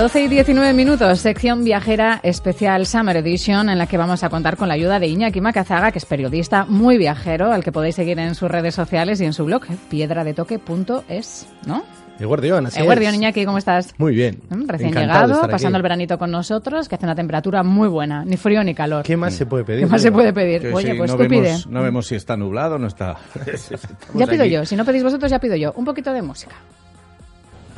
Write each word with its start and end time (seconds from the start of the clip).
12 0.00 0.22
y 0.22 0.28
19 0.28 0.72
minutos, 0.72 1.20
sección 1.20 1.62
viajera 1.62 2.20
especial 2.22 2.86
Summer 2.86 3.18
Edition, 3.18 3.68
en 3.68 3.76
la 3.76 3.86
que 3.86 3.98
vamos 3.98 4.24
a 4.24 4.30
contar 4.30 4.56
con 4.56 4.66
la 4.68 4.72
ayuda 4.72 4.98
de 4.98 5.06
Iñaki 5.08 5.42
Macazaga, 5.42 5.92
que 5.92 5.98
es 5.98 6.06
periodista 6.06 6.64
muy 6.64 6.96
viajero, 6.96 7.52
al 7.52 7.62
que 7.62 7.70
podéis 7.70 7.96
seguir 7.96 8.18
en 8.18 8.34
sus 8.34 8.50
redes 8.50 8.74
sociales 8.74 9.20
y 9.20 9.26
en 9.26 9.34
su 9.34 9.44
blog, 9.44 9.66
piedradetoque.es, 9.90 11.48
¿no? 11.66 11.84
El 12.18 12.26
guardián, 12.28 12.64
así 12.64 12.80
El 12.80 13.14
Iñaki, 13.14 13.44
¿cómo 13.44 13.58
estás? 13.58 13.94
Muy 13.98 14.14
bien. 14.14 14.40
Mm, 14.48 14.68
Recién 14.68 14.88
Encantado 14.88 15.26
llegado, 15.34 15.50
pasando 15.50 15.76
aquí. 15.76 15.80
el 15.80 15.82
veranito 15.82 16.18
con 16.18 16.30
nosotros, 16.30 16.88
que 16.88 16.94
hace 16.94 17.04
una 17.04 17.14
temperatura 17.14 17.62
muy 17.62 17.88
buena, 17.88 18.24
ni 18.24 18.38
frío 18.38 18.64
ni 18.64 18.74
calor. 18.74 19.04
¿Qué 19.04 19.18
más 19.18 19.34
se 19.34 19.44
puede 19.44 19.64
pedir? 19.64 19.84
¿Qué 19.84 19.90
más 19.90 20.00
se 20.00 20.10
puede 20.10 20.32
pedir? 20.32 20.62
Que 20.62 20.72
Oye, 20.72 20.92
sí, 20.92 20.96
pues 20.96 21.10
no 21.10 21.18
tú 21.18 21.28
pide. 21.28 21.42
vemos, 21.42 21.66
no 21.66 21.82
vemos 21.82 22.06
si 22.06 22.14
está 22.14 22.38
nublado 22.38 22.76
o 22.76 22.78
no 22.78 22.86
está. 22.86 23.18
Ya 24.14 24.26
pido 24.26 24.46
yo, 24.46 24.64
si 24.64 24.76
no 24.76 24.84
pedís 24.86 25.02
vosotros, 25.02 25.30
ya 25.30 25.38
pido 25.38 25.56
yo. 25.56 25.74
Un 25.76 25.84
poquito 25.84 26.10
de 26.14 26.22
música. 26.22 26.54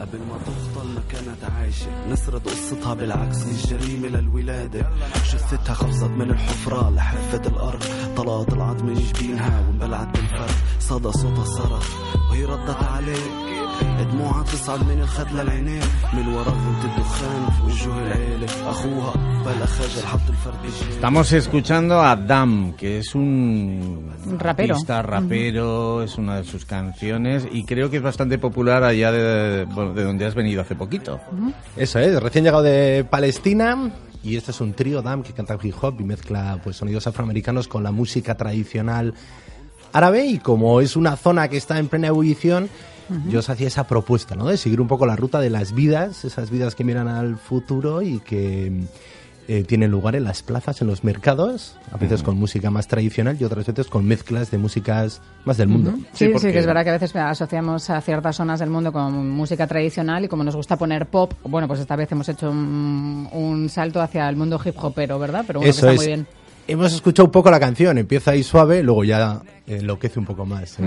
قبل 0.03 0.19
ما 0.19 0.39
تفضل 0.47 0.89
ما 0.95 1.01
كانت 1.11 1.45
عايشة. 1.45 2.09
نسرد 2.09 2.49
قصتها 2.49 2.95
بالعكس. 2.95 3.43
الجريمة 3.43 4.09
للولادة. 4.09 4.91
جثتها 5.33 5.75
خفصت 5.75 6.11
من 6.11 6.31
الحفرة. 6.31 6.91
لحفة 6.91 7.43
الأرض. 7.47 7.83
طلعت 8.17 8.53
العظم 8.53 8.87
من 8.87 8.95
جبينها 8.95 9.61
وانبلعت 9.61 10.07
بالفرد. 10.07 10.55
صدى 10.81 11.13
صوتها 11.13 11.45
صرخ 11.45 11.91
وهي 12.31 12.45
ردت 12.45 12.83
عليه 12.83 13.52
دموعها 14.12 14.44
تصعد 14.44 14.80
من 14.88 15.00
الخد 15.02 15.32
للعينين 15.34 15.82
من 16.14 16.28
ورا 16.28 16.50
غنت 16.50 16.84
الدخان 16.86 17.50
في 17.52 17.64
وجوه 17.66 17.98
العيلة 18.08 18.48
أخوها 18.70 19.14
بلا 19.46 19.66
خجل 19.66 20.06
حط 20.08 20.20
الفرد 20.30 20.54
بجيبه 20.64 20.96
Estamos 20.96 21.32
escuchando 21.32 22.02
a 22.02 22.16
Dam, 22.16 22.74
que 22.74 23.00
es 23.00 23.16
un 23.16 24.12
Un 24.26 24.40
rapero. 24.40 24.74
artista, 24.76 25.02
rapero, 25.02 26.04
es 26.04 26.18
una 26.18 26.38
de 26.38 26.44
sus 26.44 26.66
canciones 26.66 27.48
y 27.52 27.64
creo 27.66 27.90
que 27.90 27.98
es 27.98 28.04
bastante 28.04 28.38
popular 28.38 28.84
allá 28.84 29.12
de, 29.12 29.66
bueno, 29.66 29.94
de 29.94 30.04
donde 30.04 30.26
has 30.26 30.36
venido 30.36 30.62
hace 30.62 30.76
poquito. 30.76 31.20
Eso 31.76 32.00
es, 32.00 32.22
recién 32.22 32.44
llegado 32.46 32.64
de 32.64 33.06
Palestina 33.10 33.92
y 34.24 34.36
este 34.38 34.52
es 34.52 34.62
un 34.62 34.74
trío 34.74 35.02
DAM 35.02 35.24
que 35.24 35.34
canta 35.34 35.58
hip 35.62 35.76
hop 35.82 35.96
y 36.00 36.04
mezcla 36.04 36.60
pues 36.64 36.78
sonidos 36.78 37.08
afroamericanos 37.08 37.68
con 37.68 37.84
la 37.84 37.92
música 37.92 38.36
tradicional 38.36 39.14
árabe 39.94 40.26
y 40.26 40.38
como 40.40 40.82
es 40.82 40.96
una 40.96 41.16
zona 41.16 41.48
que 41.48 41.58
está 41.58 41.80
en 41.80 41.88
plena 41.88 42.08
ebullición, 42.08 42.70
yo 43.29 43.39
os 43.41 43.49
hacía 43.51 43.67
esa 43.69 43.87
propuesta, 43.87 44.35
¿no? 44.35 44.47
De 44.47 44.57
seguir 44.57 44.81
un 44.81 44.89
poco 44.89 45.07
la 45.07 45.17
ruta 45.17 45.41
de 45.41 45.51
las 45.51 45.73
vidas, 45.73 46.25
esas 46.25 46.51
vidas 46.51 46.75
que 46.75 46.85
miran 46.85 47.09
al 47.09 47.37
futuro 47.37 48.03
y 48.03 48.19
que 48.21 48.73
eh, 49.49 49.65
tienen 49.65 49.91
lugar 49.91 50.15
en 50.15 50.23
las 50.23 50.43
plazas, 50.45 50.81
en 50.83 50.87
los 50.87 51.03
mercados, 51.03 51.77
a 51.91 51.97
veces 51.97 52.23
con 52.23 52.37
música 52.39 52.71
más 52.71 52.87
tradicional 52.87 53.37
y 53.41 53.45
otras 53.45 53.67
veces 53.67 53.89
con 53.89 54.05
mezclas 54.07 54.51
de 54.53 54.59
músicas 54.59 55.21
más 55.45 55.57
del 55.57 55.67
mundo. 55.69 55.95
Sí, 56.13 56.27
sí, 56.27 56.29
porque- 56.33 56.53
que 56.53 56.59
es 56.61 56.67
verdad 56.67 56.85
que 56.85 56.91
a 56.91 56.93
veces 56.93 57.15
asociamos 57.17 57.91
a 57.91 58.01
ciertas 58.01 58.37
zonas 58.37 58.61
del 58.61 58.71
mundo 58.71 58.93
con 58.93 59.29
música 59.31 59.67
tradicional 59.67 60.25
y 60.25 60.29
como 60.29 60.45
nos 60.45 60.55
gusta 60.55 60.77
poner 60.77 61.07
pop, 61.07 61.33
bueno, 61.45 61.67
pues 61.67 61.81
esta 61.81 61.97
vez 61.97 62.11
hemos 62.13 62.29
hecho 62.29 62.51
un, 62.51 63.29
un 63.33 63.69
salto 63.69 64.01
hacia 64.01 64.29
el 64.29 64.37
mundo 64.37 64.61
hip 64.65 64.77
hopero, 64.79 65.19
¿verdad? 65.19 65.43
Pero 65.47 65.59
bueno, 65.59 65.73
que 65.73 65.79
Eso 65.79 65.87
está 65.89 65.93
es. 65.93 65.97
muy 65.99 66.07
bien. 66.07 66.27
Hemos 66.69 66.93
escuchado 66.93 67.27
un 67.27 67.33
poco 67.33 67.51
la 67.51 67.59
canción, 67.59 67.99
empieza 67.99 68.31
ahí 68.31 68.43
suave, 68.43 68.83
luego 68.83 69.05
ya 69.05 69.43
enloquece 69.67 70.19
un 70.19 70.27
poco 70.27 70.45
más. 70.45 70.79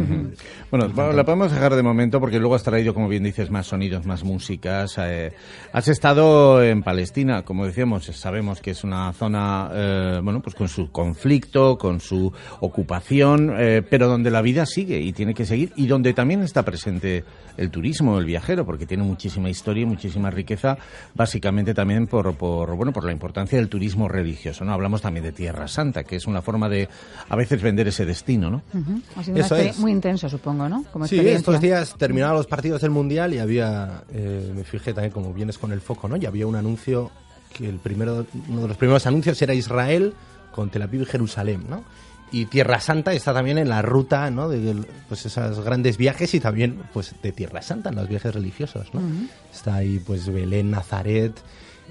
Bueno, 0.72 0.90
bueno, 0.90 1.14
la 1.14 1.24
podemos 1.24 1.52
dejar 1.52 1.76
de 1.76 1.84
momento 1.84 2.20
porque 2.20 2.40
luego 2.40 2.56
has 2.56 2.64
traído, 2.64 2.94
como 2.94 3.08
bien 3.08 3.24
dices, 3.24 3.50
más 3.50 3.68
sonidos, 3.68 4.06
más 4.06 4.24
músicas. 4.24 4.98
eh, 4.98 5.34
has 5.72 5.88
estado 5.88 6.62
en 6.64 6.84
Palestina, 6.84 7.44
como 7.44 7.66
decíamos, 7.66 8.06
sabemos 8.06 8.62
que 8.62 8.72
es 8.72 8.84
una 8.84 9.12
zona, 9.14 9.70
eh, 9.74 10.20
bueno, 10.24 10.42
pues 10.42 10.56
con 10.56 10.68
su 10.68 10.92
conflicto, 10.92 11.78
con 11.78 12.00
su 12.00 12.32
ocupación, 12.60 13.54
eh, 13.58 13.82
pero 13.90 14.08
donde 14.08 14.32
la 14.32 14.42
vida 14.42 14.66
sigue 14.66 15.00
y 15.00 15.14
tiene 15.14 15.34
que 15.34 15.46
seguir 15.46 15.72
y 15.76 15.88
donde 15.88 16.14
también 16.14 16.42
está 16.42 16.64
presente 16.64 17.24
el 17.58 17.70
turismo, 17.72 18.20
el 18.20 18.26
viajero, 18.26 18.66
porque 18.66 18.86
tiene 18.86 19.04
muchísima 19.04 19.50
historia 19.50 19.84
y 19.84 19.86
muchísima 19.86 20.30
riqueza, 20.30 20.78
básicamente 21.14 21.74
también 21.74 22.08
por, 22.08 22.36
por, 22.36 22.76
bueno, 22.76 22.92
por 22.92 23.06
la 23.06 23.12
importancia 23.12 23.58
del 23.58 23.70
turismo 23.70 24.10
religioso, 24.10 24.66
¿no? 24.66 24.74
Hablamos 24.74 25.02
también 25.02 25.24
de 25.24 25.32
Tierra 25.32 25.65
Santa, 25.68 26.04
que 26.04 26.16
es 26.16 26.28
una 26.28 26.42
forma 26.42 26.70
de, 26.70 26.88
a 27.30 27.36
veces, 27.36 27.62
vender 27.62 27.88
ese 27.88 28.06
destino, 28.06 28.50
¿no? 28.50 28.62
Ha 29.16 29.24
sido 29.24 29.38
Eso 29.38 29.56
es. 29.56 29.80
muy 29.80 29.92
intenso, 29.92 30.30
supongo, 30.30 30.68
¿no? 30.70 30.84
Como 30.92 31.08
Sí, 31.08 31.20
estos 31.20 31.60
días 31.62 31.96
terminaban 31.98 32.36
los 32.36 32.48
partidos 32.48 32.82
del 32.82 32.92
Mundial 32.92 33.34
y 33.34 33.40
había, 33.40 34.04
eh, 34.12 34.52
me 34.56 34.64
fijé 34.64 34.94
también 34.94 35.12
como 35.12 35.34
vienes 35.34 35.58
con 35.58 35.72
el 35.72 35.82
foco, 35.82 36.08
¿no? 36.08 36.18
Y 36.18 36.26
había 36.26 36.48
un 36.48 36.56
anuncio, 36.56 37.12
que 37.54 37.68
el 37.70 37.78
primero, 37.78 38.26
uno 38.50 38.62
de 38.62 38.68
los 38.68 38.78
primeros 38.78 39.06
anuncios 39.06 39.42
era 39.42 39.54
Israel 39.54 40.14
con 40.52 40.70
Tel 40.70 40.82
Aviv 40.82 41.02
y 41.02 41.06
Jerusalén, 41.06 41.66
¿no? 41.70 41.84
Y 42.32 42.48
Tierra 42.48 42.80
Santa 42.80 43.14
está 43.14 43.34
también 43.34 43.58
en 43.58 43.70
la 43.70 43.82
ruta, 43.82 44.30
¿no? 44.32 44.50
De 44.50 44.76
pues 45.08 45.26
esos 45.26 45.60
grandes 45.62 45.98
viajes 45.98 46.34
y 46.34 46.40
también, 46.40 46.82
pues, 46.92 47.14
de 47.22 47.32
Tierra 47.32 47.62
Santa, 47.62 47.90
en 47.90 47.96
los 47.96 48.10
viajes 48.10 48.34
religiosos, 48.34 48.94
¿no? 48.94 49.02
Está 49.54 49.76
ahí, 49.76 50.00
pues, 50.00 50.28
Belén, 50.28 50.72
Nazaret, 50.72 51.34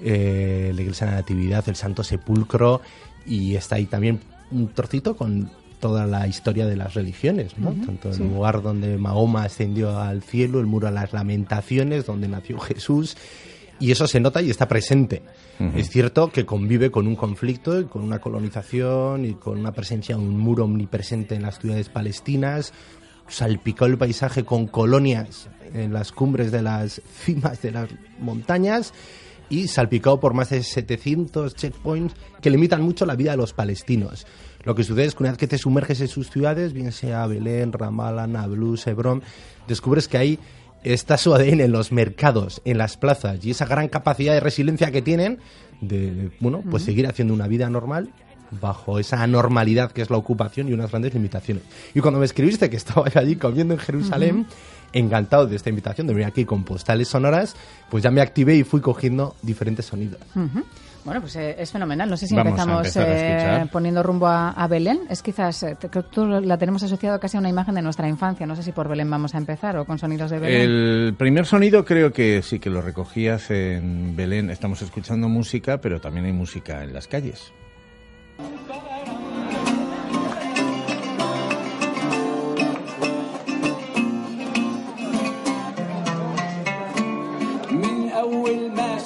eh, 0.03 0.71
la 0.75 0.81
Iglesia 0.81 1.07
de 1.07 1.11
la 1.13 1.17
Natividad, 1.19 1.63
el 1.67 1.75
Santo 1.75 2.03
Sepulcro 2.03 2.81
y 3.25 3.55
está 3.55 3.75
ahí 3.75 3.85
también 3.85 4.19
un 4.51 4.67
trocito 4.69 5.15
con 5.15 5.49
toda 5.79 6.07
la 6.07 6.27
historia 6.27 6.65
de 6.65 6.75
las 6.75 6.93
religiones, 6.93 7.57
¿no? 7.57 7.73
Tanto 7.85 8.09
el 8.09 8.17
lugar 8.17 8.61
donde 8.61 8.97
Mahoma 8.97 9.43
ascendió 9.43 9.99
al 9.99 10.23
cielo, 10.23 10.59
el 10.59 10.65
muro 10.65 10.87
a 10.87 10.91
las 10.91 11.13
lamentaciones, 11.13 12.05
donde 12.05 12.27
nació 12.27 12.59
Jesús, 12.59 13.17
y 13.79 13.91
eso 13.91 14.07
se 14.07 14.19
nota 14.19 14.41
y 14.41 14.49
está 14.49 14.67
presente. 14.67 15.21
Es 15.75 15.89
cierto 15.89 16.29
que 16.31 16.45
convive 16.45 16.91
con 16.91 17.07
un 17.07 17.15
conflicto 17.15 17.79
y 17.79 17.85
con 17.85 18.03
una 18.03 18.19
colonización 18.19 19.25
y 19.25 19.33
con 19.33 19.59
una 19.59 19.73
presencia, 19.73 20.17
un 20.17 20.37
muro 20.37 20.65
omnipresente 20.65 21.35
en 21.35 21.43
las 21.43 21.59
ciudades 21.59 21.89
palestinas, 21.89 22.73
salpicó 23.27 23.85
el 23.85 23.97
paisaje 23.97 24.43
con 24.43 24.67
colonias 24.67 25.49
en 25.73 25.93
las 25.93 26.11
cumbres 26.11 26.51
de 26.51 26.61
las 26.61 27.01
cimas 27.23 27.61
de 27.61 27.71
las 27.71 27.89
montañas 28.19 28.93
y 29.49 29.67
salpicado 29.67 30.19
por 30.19 30.33
más 30.33 30.49
de 30.49 30.63
700 30.63 31.55
checkpoints 31.55 32.15
que 32.41 32.49
limitan 32.49 32.81
mucho 32.81 33.05
la 33.05 33.15
vida 33.15 33.31
de 33.31 33.37
los 33.37 33.53
palestinos. 33.53 34.25
Lo 34.63 34.73
que 34.73 34.83
sucede 34.83 35.05
es 35.05 35.15
que 35.15 35.23
una 35.23 35.31
vez 35.31 35.37
que 35.37 35.47
te 35.47 35.57
sumerges 35.57 36.01
en 36.01 36.07
sus 36.07 36.29
ciudades, 36.29 36.73
bien 36.73 36.91
sea 36.91 37.27
Belén, 37.27 37.71
Ramallah, 37.71 38.27
Nablus, 38.27 38.87
Hebrón, 38.87 39.21
descubres 39.67 40.07
que 40.07 40.17
ahí 40.17 40.39
está 40.83 41.17
su 41.17 41.33
ADN 41.33 41.61
en 41.61 41.71
los 41.71 41.91
mercados, 41.91 42.61
en 42.65 42.77
las 42.77 42.97
plazas 42.97 43.43
y 43.43 43.51
esa 43.51 43.65
gran 43.65 43.87
capacidad 43.87 44.33
de 44.33 44.39
resiliencia 44.39 44.91
que 44.91 45.01
tienen 45.01 45.39
de, 45.81 46.31
bueno, 46.39 46.63
pues 46.69 46.83
seguir 46.83 47.07
haciendo 47.07 47.33
una 47.33 47.47
vida 47.47 47.69
normal 47.69 48.09
bajo 48.61 48.99
esa 48.99 49.21
anormalidad 49.21 49.91
que 49.91 50.01
es 50.01 50.09
la 50.09 50.17
ocupación 50.17 50.69
y 50.69 50.73
unas 50.73 50.91
grandes 50.91 51.13
limitaciones. 51.13 51.63
Y 51.93 51.99
cuando 51.99 52.19
me 52.19 52.25
escribiste 52.25 52.69
que 52.69 52.77
estaba 52.77 53.07
allí 53.15 53.35
comiendo 53.35 53.73
en 53.73 53.79
Jerusalén, 53.79 54.47
encantado 54.93 55.45
de 55.47 55.55
esta 55.55 55.69
invitación 55.69 56.07
de 56.07 56.13
venir 56.13 56.27
aquí 56.27 56.45
con 56.45 56.63
postales 56.63 57.07
sonoras, 57.07 57.55
pues 57.89 58.03
ya 58.03 58.11
me 58.11 58.21
activé 58.21 58.55
y 58.55 58.63
fui 58.63 58.81
cogiendo 58.81 59.35
diferentes 59.41 59.85
sonidos. 59.85 60.19
Bueno, 61.03 61.21
pues 61.21 61.35
eh, 61.35 61.55
es 61.59 61.71
fenomenal. 61.71 62.09
No 62.09 62.17
sé 62.17 62.25
si 62.25 62.33
Vamos 62.35 62.49
empezamos 62.59 62.95
eh, 62.95 63.65
poniendo 63.71 64.01
rumbo 64.01 64.25
a, 64.25 64.49
a 64.49 64.67
Belén. 64.67 65.01
Es 65.07 65.21
quizás, 65.21 65.61
eh, 65.61 65.75
te- 65.79 65.87
creo 65.87 66.01
que 66.03 66.09
tú 66.09 66.25
la 66.25 66.57
tenemos 66.57 66.81
asociado 66.81 67.19
casi 67.19 67.37
a 67.37 67.39
una 67.39 67.49
imagen 67.49 67.75
de 67.75 67.83
nuestra 67.83 68.07
infancia. 68.09 68.47
No 68.47 68.55
sé 68.55 68.63
si 68.63 68.71
por 68.71 68.87
Belén 68.89 69.07
vamos 69.11 69.35
a 69.35 69.37
empezar 69.37 69.77
o 69.77 69.85
con 69.85 69.99
sonidos 69.99 70.31
de 70.31 70.39
Belén. 70.39 70.61
El 70.61 71.13
primer 71.15 71.45
sonido 71.45 71.85
creo 71.85 72.11
que 72.11 72.41
sí 72.41 72.57
que 72.57 72.71
lo 72.71 72.81
recogías 72.81 73.51
en 73.51 74.15
Belén. 74.15 74.49
Estamos 74.49 74.81
escuchando 74.81 75.29
música, 75.29 75.77
pero 75.79 76.01
también 76.01 76.25
hay 76.25 76.33
música 76.33 76.83
en 76.83 76.91
las 76.93 77.07
calles. 77.07 77.53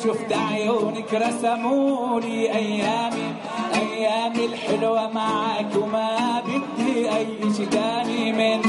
شفت 0.04 0.34
عيونك 0.34 1.14
رسمولي 1.14 2.52
أيامي 2.56 3.28
أيامي 3.76 4.46
الحلوة 4.46 5.08
معاك 5.14 5.76
وما 5.76 6.42
بدي 6.46 7.10
أي 7.10 7.28
شي 7.58 7.66
تاني 7.66 8.32
من 8.32 8.62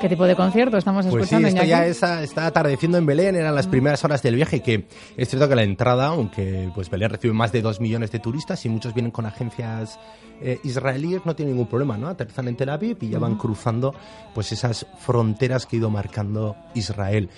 ¿Qué 0.00 0.08
tipo 0.08 0.26
de 0.26 0.36
concierto 0.36 0.76
estamos 0.76 1.06
pues? 1.06 1.28
Sí, 1.28 1.36
esto 1.36 1.64
ya 1.64 1.86
está 1.86 2.46
atardeciendo 2.46 2.98
en 2.98 3.06
Belén, 3.06 3.36
eran 3.36 3.54
las 3.54 3.66
primeras 3.66 4.04
horas 4.04 4.22
del 4.22 4.36
viaje, 4.36 4.60
que 4.60 4.86
es 5.16 5.28
cierto 5.28 5.48
que 5.48 5.54
la 5.54 5.62
entrada, 5.62 6.08
aunque 6.08 6.70
pues 6.74 6.90
Belén 6.90 7.10
recibe 7.10 7.32
más 7.32 7.52
de 7.52 7.62
2 7.62 7.80
millones 7.80 8.10
de 8.10 8.18
turistas 8.18 8.64
y 8.64 8.68
muchos 8.68 8.94
vienen 8.94 9.10
con 9.10 9.26
agencias 9.26 9.98
eh, 10.40 10.58
israelíes, 10.64 11.24
no 11.24 11.36
tiene 11.36 11.52
ningún 11.52 11.68
problema, 11.68 11.96
¿no? 11.96 12.08
Aterrizan 12.08 12.48
en 12.48 12.56
Tel 12.56 12.68
Aviv 12.68 12.98
y 13.00 13.08
ya 13.08 13.18
van 13.18 13.36
cruzando 13.36 13.94
pues 14.34 14.52
esas 14.52 14.86
fronteras 14.98 15.66
que 15.66 15.76
ha 15.76 15.78
ido 15.78 15.90
marcando 15.90 16.56
Israel. 16.74 17.30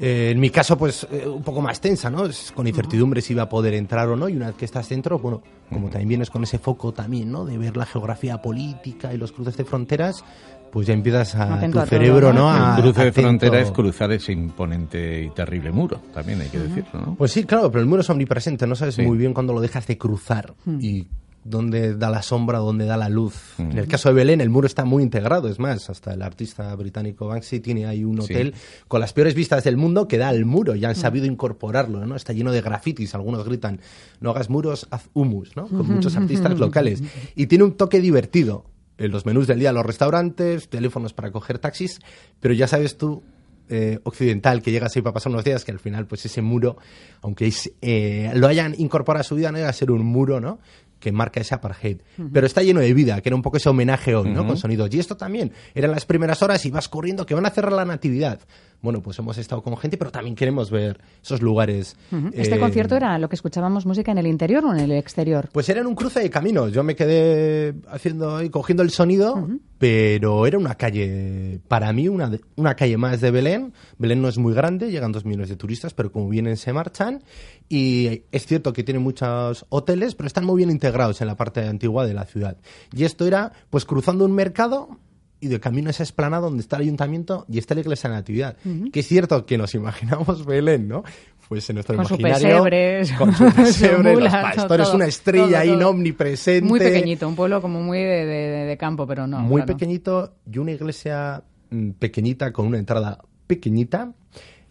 Eh, 0.00 0.30
en 0.32 0.40
mi 0.40 0.50
caso, 0.50 0.76
pues 0.76 1.06
eh, 1.10 1.26
un 1.26 1.42
poco 1.42 1.60
más 1.60 1.80
tensa, 1.80 2.10
¿no? 2.10 2.26
Es 2.26 2.50
con 2.52 2.66
incertidumbre 2.66 3.20
si 3.20 3.32
iba 3.32 3.44
a 3.44 3.48
poder 3.48 3.74
entrar 3.74 4.08
o 4.08 4.16
no. 4.16 4.28
Y 4.28 4.36
una 4.36 4.48
vez 4.48 4.56
que 4.56 4.64
estás 4.64 4.88
dentro, 4.88 5.18
bueno, 5.18 5.42
como 5.70 5.88
también 5.88 6.08
vienes 6.08 6.30
con 6.30 6.42
ese 6.42 6.58
foco 6.58 6.92
también, 6.92 7.30
¿no? 7.30 7.44
De 7.44 7.56
ver 7.58 7.76
la 7.76 7.86
geografía 7.86 8.42
política 8.42 9.14
y 9.14 9.18
los 9.18 9.30
cruces 9.32 9.56
de 9.56 9.64
fronteras, 9.64 10.24
pues 10.72 10.88
ya 10.88 10.94
empiezas 10.94 11.36
a 11.36 11.54
Atento 11.54 11.78
tu 11.78 11.78
a 11.78 11.82
todo, 11.86 11.90
cerebro, 11.90 12.32
¿no? 12.32 12.40
¿no? 12.40 12.50
A- 12.50 12.76
el 12.76 12.82
cruce 12.82 13.02
de 13.02 13.08
atento. 13.08 13.20
frontera 13.28 13.60
es 13.60 13.70
cruzar 13.70 14.10
ese 14.12 14.32
imponente 14.32 15.22
y 15.22 15.30
terrible 15.30 15.70
muro, 15.70 16.00
también 16.12 16.40
hay 16.40 16.48
que 16.48 16.58
decirlo, 16.58 17.00
¿no? 17.00 17.14
Pues 17.14 17.30
sí, 17.30 17.44
claro, 17.44 17.70
pero 17.70 17.80
el 17.82 17.86
muro 17.88 18.00
es 18.02 18.10
omnipresente, 18.10 18.66
no 18.66 18.74
sabes 18.74 18.96
Sí. 18.96 19.02
muy 19.02 19.16
bien 19.16 19.32
cuándo 19.32 19.52
lo 19.52 19.60
dejas 19.60 19.86
de 19.86 19.96
cruzar. 19.96 20.54
Hmm. 20.64 20.78
Y 20.80 21.06
dónde 21.44 21.94
da 21.94 22.10
la 22.10 22.22
sombra, 22.22 22.58
dónde 22.58 22.86
da 22.86 22.96
la 22.96 23.08
luz. 23.08 23.54
En 23.58 23.78
el 23.78 23.86
caso 23.86 24.08
de 24.08 24.14
Belén, 24.14 24.40
el 24.40 24.50
muro 24.50 24.66
está 24.66 24.84
muy 24.84 25.02
integrado, 25.02 25.48
es 25.48 25.58
más, 25.58 25.90
hasta 25.90 26.14
el 26.14 26.22
artista 26.22 26.74
británico 26.74 27.26
Banksy 27.26 27.60
tiene 27.60 27.86
ahí 27.86 28.02
un 28.02 28.20
hotel 28.20 28.54
con 28.88 29.00
las 29.00 29.12
peores 29.12 29.34
vistas 29.34 29.62
del 29.64 29.76
mundo 29.76 30.08
que 30.08 30.18
da 30.18 30.28
al 30.28 30.44
muro 30.44 30.74
y 30.74 30.84
han 30.84 30.96
sabido 30.96 31.26
incorporarlo, 31.26 32.04
¿no? 32.06 32.16
Está 32.16 32.32
lleno 32.32 32.50
de 32.50 32.62
grafitis, 32.62 33.14
algunos 33.14 33.44
gritan, 33.44 33.80
no 34.20 34.30
hagas 34.30 34.48
muros, 34.50 34.88
haz 34.90 35.08
humus, 35.12 35.54
¿no? 35.56 35.68
Con 35.68 35.86
muchos 35.86 36.16
artistas 36.16 36.58
locales. 36.58 37.02
Y 37.36 37.46
tiene 37.46 37.64
un 37.64 37.76
toque 37.76 38.00
divertido. 38.00 38.64
En 38.96 39.10
los 39.10 39.26
menús 39.26 39.48
del 39.48 39.58
día, 39.58 39.72
los 39.72 39.84
restaurantes, 39.84 40.68
teléfonos 40.68 41.12
para 41.12 41.32
coger 41.32 41.58
taxis, 41.58 41.98
pero 42.38 42.54
ya 42.54 42.68
sabes 42.68 42.96
tú 42.96 43.24
eh, 43.68 43.98
occidental 44.04 44.62
que 44.62 44.70
llegas 44.70 44.94
ahí 44.94 45.00
para 45.00 45.14
pasar 45.14 45.32
unos 45.32 45.42
días, 45.42 45.64
que 45.64 45.72
al 45.72 45.80
final, 45.80 46.06
pues 46.06 46.24
ese 46.26 46.42
muro, 46.42 46.76
aunque 47.22 47.46
es, 47.46 47.72
eh, 47.80 48.30
lo 48.34 48.46
hayan 48.46 48.74
incorporado 48.78 49.22
a 49.22 49.24
su 49.24 49.36
vida, 49.36 49.50
no 49.50 49.56
llega 49.56 49.70
a 49.70 49.72
ser 49.72 49.90
un 49.90 50.04
muro, 50.04 50.38
¿no? 50.38 50.58
Que 51.04 51.12
marca 51.12 51.38
ese 51.38 51.54
apartheid. 51.54 51.98
Pero 52.32 52.46
está 52.46 52.62
lleno 52.62 52.80
de 52.80 52.94
vida, 52.94 53.20
que 53.20 53.28
era 53.28 53.36
un 53.36 53.42
poco 53.42 53.58
ese 53.58 53.68
homenaje 53.68 54.16
hoy, 54.16 54.30
¿no? 54.30 54.46
Con 54.46 54.56
sonidos. 54.56 54.88
Y 54.94 54.98
esto 54.98 55.18
también, 55.18 55.52
eran 55.74 55.90
las 55.90 56.06
primeras 56.06 56.42
horas 56.42 56.64
y 56.64 56.70
vas 56.70 56.88
corriendo, 56.88 57.26
que 57.26 57.34
van 57.34 57.44
a 57.44 57.50
cerrar 57.50 57.72
la 57.72 57.84
natividad. 57.84 58.40
Bueno, 58.84 59.00
pues 59.00 59.18
hemos 59.18 59.38
estado 59.38 59.62
con 59.62 59.78
gente, 59.78 59.96
pero 59.96 60.10
también 60.10 60.36
queremos 60.36 60.70
ver 60.70 61.00
esos 61.22 61.40
lugares. 61.40 61.96
¿Este 62.34 62.56
eh, 62.56 62.60
concierto 62.60 62.94
era 62.94 63.18
lo 63.18 63.30
que 63.30 63.34
escuchábamos 63.34 63.86
música 63.86 64.12
en 64.12 64.18
el 64.18 64.26
interior 64.26 64.62
o 64.66 64.74
en 64.74 64.78
el 64.78 64.92
exterior? 64.92 65.48
Pues 65.52 65.70
era 65.70 65.80
en 65.80 65.86
un 65.86 65.94
cruce 65.94 66.20
de 66.20 66.28
caminos. 66.28 66.70
Yo 66.70 66.84
me 66.84 66.94
quedé 66.94 67.74
haciendo 67.88 68.42
y 68.42 68.50
cogiendo 68.50 68.82
el 68.82 68.90
sonido, 68.90 69.48
pero 69.78 70.46
era 70.46 70.58
una 70.58 70.74
calle, 70.74 71.60
para 71.66 71.94
mí, 71.94 72.08
una, 72.08 72.30
una 72.56 72.76
calle 72.76 72.98
más 72.98 73.22
de 73.22 73.30
Belén. 73.30 73.72
Belén 73.96 74.20
no 74.20 74.28
es 74.28 74.36
muy 74.36 74.52
grande, 74.52 74.90
llegan 74.90 75.12
dos 75.12 75.24
millones 75.24 75.48
de 75.48 75.56
turistas, 75.56 75.94
pero 75.94 76.12
como 76.12 76.28
vienen 76.28 76.58
se 76.58 76.74
marchan. 76.74 77.22
Y 77.70 78.24
es 78.32 78.44
cierto 78.44 78.74
que 78.74 78.84
tiene 78.84 79.00
muchos 79.00 79.64
hoteles, 79.70 80.14
pero 80.14 80.26
están 80.26 80.44
muy 80.44 80.58
bien 80.58 80.70
integrados 80.70 81.22
en 81.22 81.28
la 81.28 81.36
parte 81.36 81.66
antigua 81.66 82.06
de 82.06 82.12
la 82.12 82.26
ciudad. 82.26 82.58
Y 82.92 83.04
esto 83.04 83.26
era, 83.26 83.50
pues 83.70 83.86
cruzando 83.86 84.26
un 84.26 84.32
mercado 84.32 84.98
y 85.44 85.48
de 85.48 85.60
camino 85.60 85.88
a 85.88 85.90
esa 85.90 86.02
esplanada 86.02 86.42
donde 86.46 86.60
está 86.62 86.76
el 86.76 86.82
ayuntamiento 86.82 87.44
y 87.48 87.58
está 87.58 87.74
la 87.74 87.82
iglesia 87.82 88.08
de 88.08 88.14
la 88.14 88.20
Natividad. 88.20 88.56
Que 88.92 89.00
es 89.00 89.06
cierto 89.06 89.44
que 89.46 89.58
nos 89.58 89.74
imaginamos 89.74 90.44
Belén, 90.46 90.88
¿no? 90.88 91.04
Pues 91.48 91.68
en 91.68 91.74
nuestro 91.74 91.96
Con 91.96 92.06
su 92.06 92.14
imaginario. 92.14 92.48
pesebres, 92.64 93.12
con 93.12 93.32
su 93.36 93.50
su 93.50 93.54
pesebre, 93.54 94.12
mula, 94.14 94.24
los 94.24 94.32
pastores, 94.56 94.86
todo, 94.86 94.96
una 94.96 95.06
estrella 95.06 95.46
todo, 95.62 95.74
ahí 95.76 95.82
omnipresente. 95.82 96.66
Muy 96.68 96.80
pequeñito, 96.80 97.28
un 97.28 97.36
pueblo 97.36 97.60
como 97.60 97.80
muy 97.82 97.98
de, 97.98 98.24
de- 98.24 98.64
de 98.64 98.76
campo, 98.78 99.06
pero 99.06 99.26
no. 99.26 99.40
Muy 99.40 99.60
claro. 99.62 99.74
pequeñito 99.76 100.34
y 100.50 100.56
una 100.58 100.72
iglesia 100.72 101.42
mm, 101.70 101.90
pequeñita 101.90 102.50
con 102.52 102.66
una 102.66 102.78
entrada 102.78 103.18
pequeñita. 103.46 104.12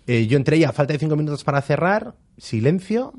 Eh, 0.08 0.26
yo 0.28 0.36
entré 0.38 0.58
y 0.58 0.64
a 0.64 0.72
falta 0.72 0.94
de 0.94 1.00
cinco 1.00 1.16
minutos 1.16 1.44
para 1.44 1.62
cerrar, 1.62 2.16
silencio. 2.38 3.14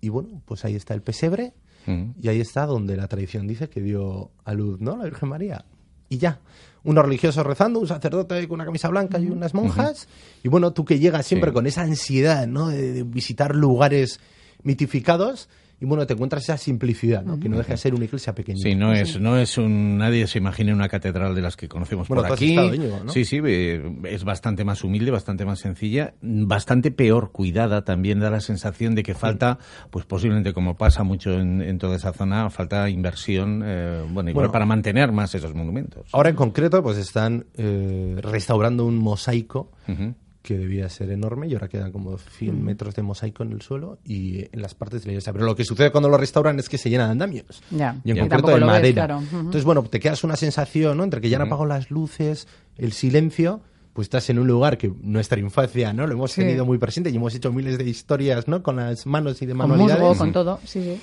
Y 0.00 0.08
bueno, 0.08 0.40
pues 0.46 0.64
ahí 0.64 0.74
está 0.74 0.94
el 0.94 1.02
pesebre. 1.02 1.52
Mm. 1.86 2.12
Y 2.22 2.28
ahí 2.28 2.40
está 2.40 2.64
donde 2.66 2.96
la 2.96 3.06
tradición 3.08 3.46
dice 3.46 3.68
que 3.68 3.82
dio 3.82 4.30
a 4.44 4.54
luz, 4.54 4.80
¿no? 4.80 4.96
La 4.96 5.04
Virgen 5.04 5.28
María. 5.28 5.64
Y 6.10 6.18
ya. 6.18 6.40
Unos 6.84 7.04
religiosos 7.04 7.46
rezando, 7.46 7.78
un 7.78 7.86
sacerdote 7.86 8.46
con 8.48 8.56
una 8.56 8.64
camisa 8.66 8.88
blanca 8.88 9.18
y 9.18 9.26
unas 9.28 9.54
monjas. 9.54 10.08
Y 10.42 10.48
bueno, 10.48 10.72
tú 10.72 10.84
que 10.84 10.98
llegas 10.98 11.24
siempre 11.26 11.50
Sí. 11.50 11.54
con 11.54 11.66
esa 11.66 11.82
ansiedad, 11.82 12.46
¿no? 12.46 12.68
De, 12.68 12.92
de 12.92 13.02
visitar 13.04 13.54
lugares 13.54 14.20
mitificados. 14.62 15.48
Y 15.82 15.86
bueno, 15.86 16.06
te 16.06 16.12
encuentras 16.12 16.42
esa 16.42 16.58
simplicidad, 16.58 17.22
¿no? 17.24 17.40
Que 17.40 17.48
no 17.48 17.56
deja 17.56 17.72
de 17.72 17.76
ser 17.78 17.94
una 17.94 18.04
iglesia 18.04 18.34
pequeñita. 18.34 18.68
Sí, 18.68 18.74
no 18.74 18.92
es, 18.92 19.18
no 19.18 19.38
es 19.38 19.56
un. 19.56 19.96
Nadie 19.96 20.26
se 20.26 20.36
imagina 20.38 20.74
una 20.74 20.88
catedral 20.90 21.34
de 21.34 21.40
las 21.40 21.56
que 21.56 21.68
conocemos 21.68 22.06
Bueno, 22.06 22.20
por 22.22 22.28
tú 22.28 22.34
has 22.34 22.38
aquí. 22.38 22.50
estado, 22.50 22.74
Íñigo, 22.74 23.00
¿no? 23.04 23.10
Sí, 23.12 23.24
sí, 23.24 23.40
eh, 23.42 23.82
es 24.04 24.24
bastante 24.24 24.62
más 24.64 24.84
humilde, 24.84 25.10
bastante 25.10 25.46
más 25.46 25.58
sencilla, 25.60 26.12
bastante 26.20 26.90
peor 26.90 27.32
cuidada. 27.32 27.82
También 27.82 28.20
da 28.20 28.28
la 28.30 28.40
sensación 28.40 28.94
de 28.94 29.02
que 29.02 29.14
falta, 29.14 29.58
pues 29.90 30.04
posiblemente 30.04 30.52
como 30.52 30.76
pasa 30.76 31.02
mucho 31.02 31.32
en, 31.32 31.62
en 31.62 31.78
toda 31.78 31.96
esa 31.96 32.12
zona, 32.12 32.50
falta 32.50 32.90
inversión, 32.90 33.62
eh, 33.64 34.02
bueno, 34.10 34.28
igual 34.30 34.42
Bueno. 34.48 34.52
para 34.52 34.66
mantener 34.66 35.12
más 35.12 35.34
esos 35.34 35.54
monumentos. 35.54 36.08
Ahora 36.12 36.28
en 36.28 36.36
concreto, 36.36 36.82
pues 36.82 36.98
están 36.98 37.46
eh, 37.56 38.16
restaurando 38.20 38.84
un 38.84 38.98
mosaico 38.98 39.70
Ujú. 39.88 40.14
Que 40.42 40.56
debía 40.56 40.88
ser 40.88 41.10
enorme 41.10 41.46
y 41.48 41.52
ahora 41.52 41.68
quedan 41.68 41.92
como 41.92 42.16
100 42.16 42.64
metros 42.64 42.94
de 42.94 43.02
mosaico 43.02 43.42
en 43.42 43.52
el 43.52 43.60
suelo 43.60 43.98
y 44.04 44.38
en 44.52 44.62
las 44.62 44.74
partes 44.74 45.02
de 45.02 45.08
la 45.08 45.12
iglesia. 45.12 45.32
Pero 45.34 45.44
lo 45.44 45.54
que 45.54 45.64
sucede 45.64 45.90
cuando 45.90 46.08
lo 46.08 46.16
restauran 46.16 46.58
es 46.58 46.68
que 46.68 46.78
se 46.78 46.88
llena 46.88 47.04
de 47.06 47.12
andamios. 47.12 47.62
Ya, 47.70 48.00
Y 48.04 48.10
en 48.12 48.16
y 48.16 48.20
concreto 48.20 48.48
de 48.48 48.60
lo 48.60 48.66
ves, 48.66 48.74
madera. 48.74 49.06
claro. 49.06 49.18
Ujú. 49.22 49.36
Entonces, 49.36 49.64
bueno, 49.64 49.82
te 49.82 50.00
quedas 50.00 50.24
una 50.24 50.36
sensación, 50.36 50.96
¿no? 50.96 51.04
Entre 51.04 51.20
que 51.20 51.28
ya 51.28 51.36
han 51.36 51.42
apagado 51.42 51.66
las 51.66 51.90
luces, 51.90 52.48
el 52.78 52.92
silencio, 52.92 53.60
pues 53.92 54.06
estás 54.06 54.30
en 54.30 54.38
un 54.38 54.46
lugar 54.46 54.78
que 54.78 54.90
nuestra 55.02 55.38
infancia, 55.38 55.92
¿no? 55.92 56.06
Lo 56.06 56.14
hemos 56.14 56.32
Sí. 56.32 56.40
tenido 56.40 56.64
muy 56.64 56.78
presente 56.78 57.10
y 57.10 57.16
hemos 57.16 57.34
hecho 57.34 57.52
miles 57.52 57.76
de 57.76 57.84
historias, 57.84 58.48
¿no? 58.48 58.62
Con 58.62 58.76
las 58.76 59.04
manos 59.04 59.42
y 59.42 59.46
de 59.46 59.52
Con 59.52 59.58
manualidades. 59.68 60.02
musgo, 60.02 60.16
con 60.18 60.32
todo, 60.32 60.60
sí, 60.64 60.80
sí. 60.82 61.00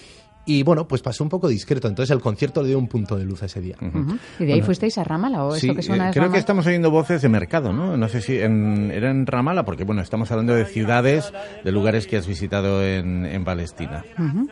Y 0.47 0.63
bueno, 0.63 0.87
pues 0.87 1.01
pasó 1.01 1.23
un 1.23 1.29
poco 1.29 1.47
discreto. 1.49 1.87
Entonces 1.87 2.15
el 2.15 2.21
concierto 2.21 2.61
le 2.61 2.69
dio 2.69 2.79
un 2.79 2.87
punto 2.87 3.17
de 3.17 3.25
luz 3.25 3.43
ese 3.43 3.59
día. 3.61 3.75
Uh 3.81 3.85
-huh. 3.85 4.19
¿Y 4.39 4.45
de 4.45 4.53
ahí 4.53 4.59
bueno, 4.59 4.65
fuisteis 4.65 4.97
a 4.97 5.03
Ramala 5.03 5.43
o 5.43 5.51
sí, 5.51 5.67
esto 5.67 5.75
que 5.75 5.81
suena 5.83 6.07
eh, 6.09 6.11
Creo 6.13 6.23
Ramala? 6.23 6.33
que 6.33 6.39
estamos 6.39 6.65
oyendo 6.65 6.89
voces 6.89 7.21
de 7.21 7.29
mercado, 7.29 7.73
¿no? 7.73 7.97
No 7.97 8.07
sé 8.07 8.21
si 8.21 8.39
en, 8.39 8.89
era 8.91 9.11
en 9.11 9.25
Ramala, 9.27 9.65
porque 9.65 9.83
bueno, 9.83 10.01
estamos 10.01 10.31
hablando 10.31 10.53
de 10.55 10.65
ciudades, 10.65 11.31
de 11.63 11.71
lugares 11.71 12.07
que 12.07 12.17
has 12.17 12.25
visitado 12.27 12.81
en, 12.83 13.25
en 13.25 13.43
Palestina. 13.43 14.03
Uh 14.17 14.21
-huh. 14.23 14.47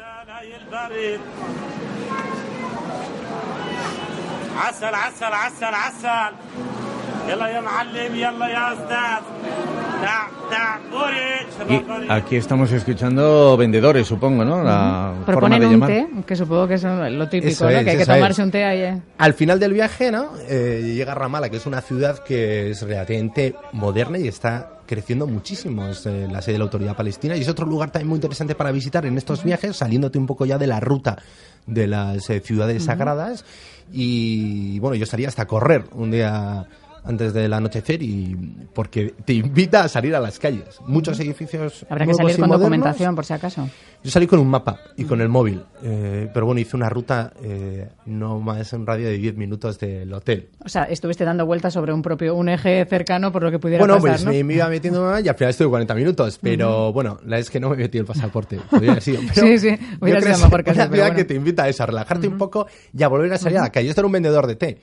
Y 11.68 12.12
aquí 12.12 12.36
estamos 12.36 12.72
escuchando 12.72 13.57
vendedores, 13.57 14.07
supongo, 14.07 14.45
¿no? 14.45 14.63
La 14.63 15.13
un 15.25 15.81
té, 15.81 16.07
que 16.25 16.36
supongo 16.36 16.68
que 16.68 16.75
es 16.75 16.83
lo 16.83 17.27
típico, 17.27 17.63
¿no? 17.63 17.83
Que 17.83 17.89
hay 17.89 17.98
que 17.98 18.06
tomarse 18.06 18.44
un 18.44 18.51
té 18.51 18.63
ahí. 18.63 18.81
¿eh? 18.81 19.01
Al 19.18 19.33
final 19.33 19.60
del 19.60 19.74
viaje, 19.74 20.12
¿no? 20.12 20.30
Eh, 20.48 20.94
llega 20.95 21.16
Ramala, 21.16 21.50
que 21.50 21.57
es 21.57 21.66
una 21.66 21.81
ciudad 21.81 22.19
que 22.19 22.72
es 22.72 22.81
relativamente 22.83 23.56
moderna 23.71 24.19
y 24.19 24.28
está 24.28 24.74
creciendo 24.86 25.25
muchísimo. 25.25 25.88
Es 25.88 26.06
eh, 26.06 26.28
la 26.31 26.42
sede 26.42 26.54
de 26.54 26.60
la 26.60 26.66
Autoridad 26.66 26.95
Palestina 26.95 27.36
y 27.36 27.42
es 27.42 27.50
otro 27.50 27.66
lugar 27.66 27.89
también 27.92 28.10
muy 28.10 28.18
interesante 28.18 28.54
para 28.54 28.71
visitar 28.71 29.06
en 29.06 29.18
estos 29.18 29.44
viajes, 29.44 29.75
saliéndote 29.75 30.19
un 30.19 30.28
poco 30.28 30.45
ya 30.45 30.57
de 30.57 30.68
la 30.68 30.80
ruta 30.80 31.18
de 31.66 31.88
las 31.88 32.23
ciudades 32.44 32.83
sagradas. 32.83 33.44
Y 33.92 34.80
bueno, 34.80 34.95
yo 34.95 35.04
estaría 35.04 35.28
hasta 35.28 35.45
correr 35.45 35.85
un 35.94 36.11
día 36.11 36.68
antes 37.06 37.33
del 37.33 37.54
anochecer 37.54 38.02
y 38.02 38.35
porque 38.74 39.14
te 39.26 39.33
invita 39.33 39.83
a 39.83 39.88
salir 39.88 40.16
a 40.16 40.19
las 40.19 40.40
calles. 40.40 40.80
Muchos 40.88 41.19
edificios. 41.19 41.85
Habrá 41.90 42.06
que 42.06 42.14
salir 42.14 42.35
con 42.38 42.47
modernos. 42.47 42.59
documentación, 42.62 43.16
por 43.16 43.26
si 43.26 43.33
acaso. 43.33 43.69
Yo 44.04 44.12
salí 44.12 44.28
con 44.28 44.40
un 44.40 44.47
mapa 44.47 44.80
y 44.97 45.04
con 45.06 45.19
el 45.21 45.30
móvil, 45.30 45.64
eh, 45.81 46.30
pero 46.33 46.45
bueno, 46.45 46.62
hice 46.62 46.76
una 46.76 46.90
ruta 46.90 47.33
eh, 47.42 47.90
no 48.06 48.40
más 48.40 48.71
en 48.74 48.85
radio 48.85 49.07
de 49.07 49.18
10 49.18 49.35
minutos 49.35 49.80
del 49.80 50.14
hotel. 50.14 50.50
O 50.64 50.69
sea, 50.69 50.83
estuviste 50.83 51.26
dando 51.26 51.45
vueltas 51.45 51.74
sobre 51.74 51.92
un 51.92 52.02
propio 52.02 52.35
un 52.35 52.50
eje 52.50 52.85
cercano 52.85 53.31
por 53.31 53.42
lo 53.44 53.50
que 53.52 53.57
pudiera 53.59 53.80
Bueno, 53.81 53.95
pasar, 53.95 54.12
pues 54.12 54.26
¿no? 54.26 54.31
me, 54.31 54.44
me 54.44 54.54
iba 54.56 54.68
metiendo 54.69 55.19
y 55.19 55.28
al 55.28 55.35
final 55.35 55.50
estuve 55.50 55.69
40 55.69 55.95
minutos, 55.95 56.40
pero 56.42 56.94
bueno, 56.94 57.19
la 57.26 57.40
es 57.40 57.50
que 57.50 57.59
no 57.59 57.69
me 57.69 57.78
metí 57.78 57.97
el 57.97 58.06
pasaporte. 58.06 58.59
Podría 58.69 58.92
haber 58.92 59.04
sido, 59.04 59.21
pero 59.33 59.47
Sí, 59.47 59.57
sí, 59.59 59.69
yo 59.69 59.97
hubiera 60.02 60.21
sido 60.21 60.35
que 60.35 60.44
mejor 60.44 60.64
casi, 60.64 60.80
una 60.80 60.88
ciudad 60.90 61.06
bueno. 61.06 61.16
que 61.18 61.26
te 61.26 61.33
invita 61.35 61.64
a 61.64 61.69
eso, 61.69 61.83
a 61.83 61.85
relajarte 61.88 62.28
un 62.28 62.38
poco 62.38 62.68
y 62.95 63.02
a 63.04 63.07
volver 63.07 63.33
a 63.33 63.38
salir 63.38 63.57
a 63.57 63.62
la 63.62 63.71
calle. 63.71 63.90
Esto 63.90 64.02
era 64.02 64.06
un 64.06 64.12
vendedor 64.14 64.45
de 64.45 64.56
té, 64.56 64.78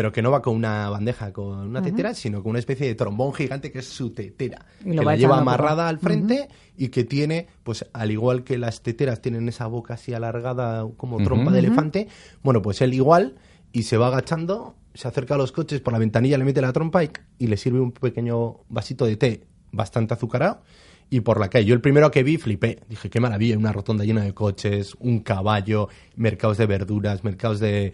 pero 0.00 0.12
que 0.12 0.22
no 0.22 0.30
va 0.30 0.40
con 0.40 0.56
una 0.56 0.88
bandeja, 0.88 1.30
con 1.30 1.58
una 1.58 1.82
tetera, 1.82 2.14
sino 2.14 2.42
con 2.42 2.48
una 2.48 2.58
especie 2.58 2.86
de 2.86 2.94
trombón 2.94 3.34
gigante 3.34 3.70
que 3.70 3.80
es 3.80 3.86
su 3.86 4.14
tetera. 4.14 4.64
Y 4.82 4.94
lo 4.94 5.02
que 5.02 5.04
la 5.04 5.16
lleva 5.16 5.36
amarrada 5.36 5.90
al 5.90 5.98
frente 5.98 6.48
y 6.74 6.88
que 6.88 7.04
tiene, 7.04 7.48
pues 7.64 7.84
al 7.92 8.10
igual 8.10 8.42
que 8.42 8.56
las 8.56 8.80
teteras 8.80 9.20
tienen 9.20 9.46
esa 9.46 9.66
boca 9.66 9.92
así 9.92 10.14
alargada 10.14 10.86
como 10.96 11.22
trompa 11.22 11.52
de 11.52 11.58
elefante, 11.58 12.08
bueno, 12.42 12.62
pues 12.62 12.80
él 12.80 12.94
igual 12.94 13.36
y 13.72 13.82
se 13.82 13.98
va 13.98 14.06
agachando, 14.06 14.74
se 14.94 15.06
acerca 15.06 15.34
a 15.34 15.36
los 15.36 15.52
coches 15.52 15.82
por 15.82 15.92
la 15.92 15.98
ventanilla, 15.98 16.38
le 16.38 16.44
mete 16.44 16.62
la 16.62 16.72
trompa 16.72 17.04
y, 17.04 17.10
y 17.36 17.48
le 17.48 17.58
sirve 17.58 17.78
un 17.78 17.92
pequeño 17.92 18.60
vasito 18.70 19.04
de 19.04 19.16
té 19.18 19.42
bastante 19.70 20.14
azucarado 20.14 20.62
y 21.10 21.20
por 21.20 21.38
la 21.38 21.50
calle. 21.50 21.66
Yo 21.66 21.74
el 21.74 21.82
primero 21.82 22.10
que 22.10 22.22
vi 22.22 22.38
flipé, 22.38 22.78
dije, 22.88 23.10
qué 23.10 23.20
maravilla, 23.20 23.58
una 23.58 23.74
rotonda 23.74 24.06
llena 24.06 24.22
de 24.22 24.32
coches, 24.32 24.96
un 24.98 25.20
caballo, 25.20 25.90
mercados 26.16 26.56
de 26.56 26.64
verduras, 26.64 27.22
mercados 27.22 27.60
de, 27.60 27.92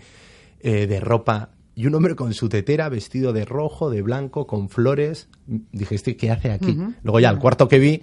eh, 0.60 0.86
de 0.86 1.00
ropa 1.00 1.50
y 1.76 1.86
un 1.86 1.94
hombre 1.94 2.16
con 2.16 2.34
su 2.34 2.48
tetera 2.48 2.88
vestido 2.88 3.32
de 3.32 3.44
rojo, 3.44 3.90
de 3.90 4.02
blanco, 4.02 4.46
con 4.48 4.68
flores. 4.68 5.28
Dije, 5.46 5.94
¿este 5.94 6.16
qué 6.16 6.30
hace 6.32 6.50
aquí? 6.50 6.76
Luego 7.04 7.20
ya, 7.20 7.30
el 7.30 7.38
cuarto 7.38 7.68
que 7.68 7.78
vi, 7.78 8.02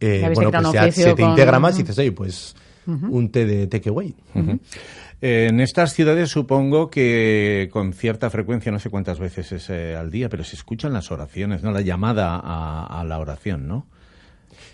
eh, 0.00 0.20
bueno, 0.34 0.50
pues 0.62 0.72
ya 0.72 0.80
se 0.92 1.14
te 1.14 1.22
con- 1.22 1.30
integra 1.30 1.58
más 1.58 1.74
y 1.78 1.82
dices, 1.82 1.98
oye, 1.98 2.12
pues 2.12 2.54
un 2.86 3.30
té 3.30 3.44
de 3.46 3.66
takeaway. 3.66 4.14
Eh, 5.20 5.46
En 5.50 5.60
estas 5.60 5.92
ciudades 5.92 6.30
supongo 6.30 6.88
que 6.88 7.68
con 7.72 7.92
cierta 7.92 8.30
frecuencia, 8.30 8.72
no 8.72 8.78
sé 8.78 8.88
cuántas 8.90 9.18
veces 9.18 9.52
es 9.52 9.68
eh, 9.70 9.94
al 9.94 10.10
día, 10.10 10.28
pero 10.30 10.44
se 10.44 10.56
escuchan 10.56 10.92
las 10.94 11.10
oraciones, 11.10 11.62
¿no? 11.62 11.72
La 11.72 11.82
llamada 11.82 12.40
a, 12.42 13.00
a 13.00 13.04
la 13.04 13.18
oración, 13.18 13.68
¿no? 13.68 13.86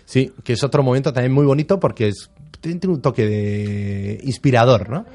Sí, 0.05 0.31
que 0.43 0.53
es 0.53 0.63
otro 0.63 0.83
momento 0.83 1.11
también 1.11 1.33
muy 1.33 1.45
bonito 1.45 1.79
porque 1.79 2.07
es, 2.07 2.29
tiene 2.61 2.79
un 2.85 3.01
toque 3.01 3.27
de 3.27 4.21
inspirador, 4.23 4.89
¿no? 4.89 5.05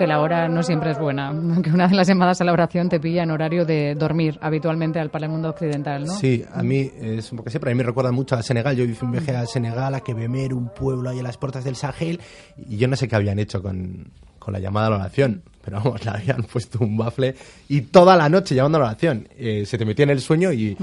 Que 0.00 0.06
la 0.06 0.20
hora 0.20 0.48
no 0.48 0.62
siempre 0.62 0.92
es 0.92 0.98
buena, 0.98 1.30
que 1.62 1.68
una 1.68 1.86
de 1.86 1.94
las 1.94 2.08
llamadas 2.08 2.40
a 2.40 2.44
la 2.44 2.54
oración 2.54 2.88
te 2.88 2.98
pilla 2.98 3.22
en 3.22 3.30
horario 3.30 3.66
de 3.66 3.94
dormir 3.94 4.38
habitualmente 4.40 4.98
al 4.98 5.10
mundo 5.28 5.50
occidental, 5.50 6.06
¿no? 6.06 6.14
Sí, 6.14 6.42
a 6.50 6.62
mí 6.62 6.90
es 6.98 7.30
un 7.30 7.36
poco 7.36 7.50
siempre, 7.50 7.70
a 7.70 7.74
mí 7.74 7.76
me 7.76 7.84
recuerda 7.84 8.10
mucho 8.10 8.34
a 8.34 8.42
Senegal. 8.42 8.74
Yo 8.74 8.84
hice 8.84 9.36
a 9.36 9.44
Senegal, 9.44 9.94
a 9.94 10.00
Kebemer, 10.00 10.54
un 10.54 10.70
pueblo 10.70 11.10
ahí 11.10 11.20
a 11.20 11.22
las 11.22 11.36
puertas 11.36 11.64
del 11.64 11.76
Sahel, 11.76 12.18
y 12.56 12.78
yo 12.78 12.88
no 12.88 12.96
sé 12.96 13.08
qué 13.08 13.16
habían 13.16 13.38
hecho 13.38 13.62
con, 13.62 14.10
con 14.38 14.54
la 14.54 14.58
llamada 14.58 14.86
a 14.86 14.90
la 14.90 14.96
oración, 14.96 15.42
pero 15.62 15.76
vamos, 15.78 16.04
le 16.04 16.10
habían 16.10 16.42
puesto 16.44 16.78
un 16.80 16.96
bafle 16.96 17.34
y 17.68 17.82
toda 17.82 18.16
la 18.16 18.28
noche 18.28 18.54
llamando 18.54 18.78
a 18.78 18.80
la 18.80 18.86
oración. 18.88 19.28
Eh, 19.36 19.64
se 19.66 19.76
te 19.76 19.84
metía 19.84 20.04
en 20.04 20.10
el 20.10 20.20
sueño 20.20 20.52
y, 20.52 20.76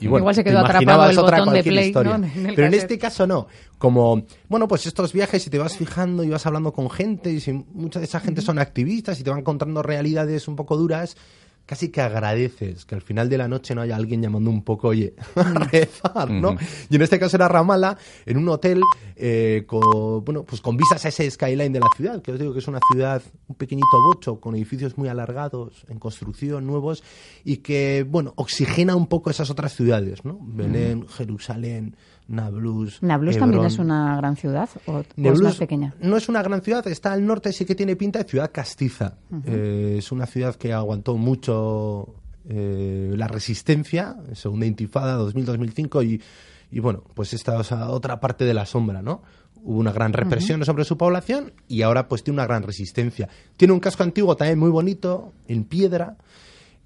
y 0.00 0.06
bueno, 0.06 0.24
Igual 0.24 0.34
se 0.34 0.42
te 0.42 0.50
quedó 0.50 0.58
atrapado 0.58 0.82
imaginabas 0.82 1.10
el 1.12 1.18
otra 1.18 1.44
cualquier 1.44 1.64
play, 1.64 1.86
historia. 1.86 2.18
¿no? 2.18 2.26
en 2.34 2.46
el 2.46 2.54
Pero 2.54 2.66
en 2.66 2.74
este 2.74 2.98
caso 2.98 3.26
no. 3.26 3.46
Como, 3.78 4.24
bueno, 4.48 4.66
pues 4.66 4.86
estos 4.86 5.12
viajes 5.12 5.46
y 5.46 5.50
te 5.50 5.58
vas 5.58 5.76
fijando 5.76 6.24
y 6.24 6.30
vas 6.30 6.44
hablando 6.46 6.72
con 6.72 6.90
gente 6.90 7.30
y 7.30 7.40
si 7.40 7.52
mucha 7.52 8.00
de 8.00 8.06
esa 8.06 8.20
gente 8.20 8.42
son 8.42 8.58
activistas 8.58 9.20
y 9.20 9.22
te 9.22 9.30
van 9.30 9.42
contando 9.42 9.82
realidades 9.82 10.48
un 10.48 10.56
poco 10.56 10.76
duras, 10.76 11.16
casi 11.66 11.90
que 11.90 12.00
agradeces 12.00 12.84
que 12.84 12.94
al 12.94 13.02
final 13.02 13.28
de 13.28 13.38
la 13.38 13.48
noche 13.48 13.74
no 13.74 13.82
haya 13.82 13.96
alguien 13.96 14.22
llamando 14.22 14.50
un 14.50 14.62
poco, 14.62 14.88
oye, 14.88 15.14
a 15.34 15.42
rezar, 15.52 16.30
¿no? 16.30 16.56
Y 16.88 16.96
en 16.96 17.02
este 17.02 17.18
caso 17.18 17.36
era 17.36 17.48
Ramala, 17.48 17.98
en 18.24 18.38
un 18.38 18.48
hotel 18.48 18.80
eh, 19.16 19.64
con, 19.66 20.24
bueno, 20.24 20.44
pues 20.44 20.60
con 20.60 20.76
vistas 20.76 21.04
a 21.04 21.08
ese 21.08 21.30
skyline 21.30 21.72
de 21.72 21.80
la 21.80 21.90
ciudad, 21.96 22.22
que 22.22 22.32
os 22.32 22.38
digo 22.38 22.52
que 22.52 22.60
es 22.60 22.68
una 22.68 22.78
ciudad, 22.90 23.20
un 23.48 23.56
pequeñito 23.56 24.00
bocho, 24.06 24.40
con 24.40 24.54
edificios 24.54 24.96
muy 24.96 25.08
alargados, 25.08 25.84
en 25.88 25.98
construcción, 25.98 26.66
nuevos, 26.66 27.02
y 27.44 27.58
que, 27.58 28.06
bueno, 28.08 28.32
oxigena 28.36 28.94
un 28.94 29.08
poco 29.08 29.30
esas 29.30 29.50
otras 29.50 29.74
ciudades, 29.74 30.24
¿no? 30.24 30.38
Belén, 30.40 31.08
Jerusalén, 31.08 31.96
Nablus. 32.28 33.02
¿Nablus 33.02 33.38
también 33.38 33.64
es 33.64 33.78
una 33.78 34.16
gran 34.16 34.36
ciudad 34.36 34.68
o, 34.86 34.98
o 34.98 35.04
es 35.16 35.40
más 35.40 35.56
pequeña? 35.56 35.94
No 36.00 36.16
es 36.16 36.28
una 36.28 36.42
gran 36.42 36.60
ciudad, 36.62 36.86
está 36.88 37.12
al 37.12 37.24
norte, 37.24 37.52
sí 37.52 37.64
que 37.64 37.74
tiene 37.74 37.96
pinta 37.96 38.18
de 38.18 38.28
ciudad 38.28 38.50
castiza. 38.52 39.14
Eh, 39.44 39.96
es 39.98 40.10
una 40.10 40.26
ciudad 40.26 40.56
que 40.56 40.72
aguantó 40.72 41.16
mucho 41.16 42.14
eh, 42.48 43.14
la 43.16 43.28
resistencia, 43.28 44.16
segunda 44.32 44.66
intifada, 44.66 45.18
2000-2005, 45.20 46.04
y, 46.04 46.22
y 46.70 46.80
bueno, 46.80 47.04
pues 47.14 47.32
esta 47.32 47.60
es 47.60 47.72
otra 47.72 48.20
parte 48.20 48.44
de 48.44 48.54
la 48.54 48.66
sombra, 48.66 49.02
¿no? 49.02 49.22
Hubo 49.62 49.78
una 49.78 49.92
gran 49.92 50.12
represión 50.12 50.64
sobre 50.64 50.84
su 50.84 50.96
población 50.96 51.52
y 51.66 51.82
ahora 51.82 52.06
pues 52.06 52.22
tiene 52.22 52.36
una 52.36 52.46
gran 52.46 52.62
resistencia. 52.62 53.28
Tiene 53.56 53.74
un 53.74 53.80
casco 53.80 54.04
antiguo 54.04 54.36
también 54.36 54.60
muy 54.60 54.70
bonito, 54.70 55.32
en 55.48 55.64
piedra, 55.64 56.16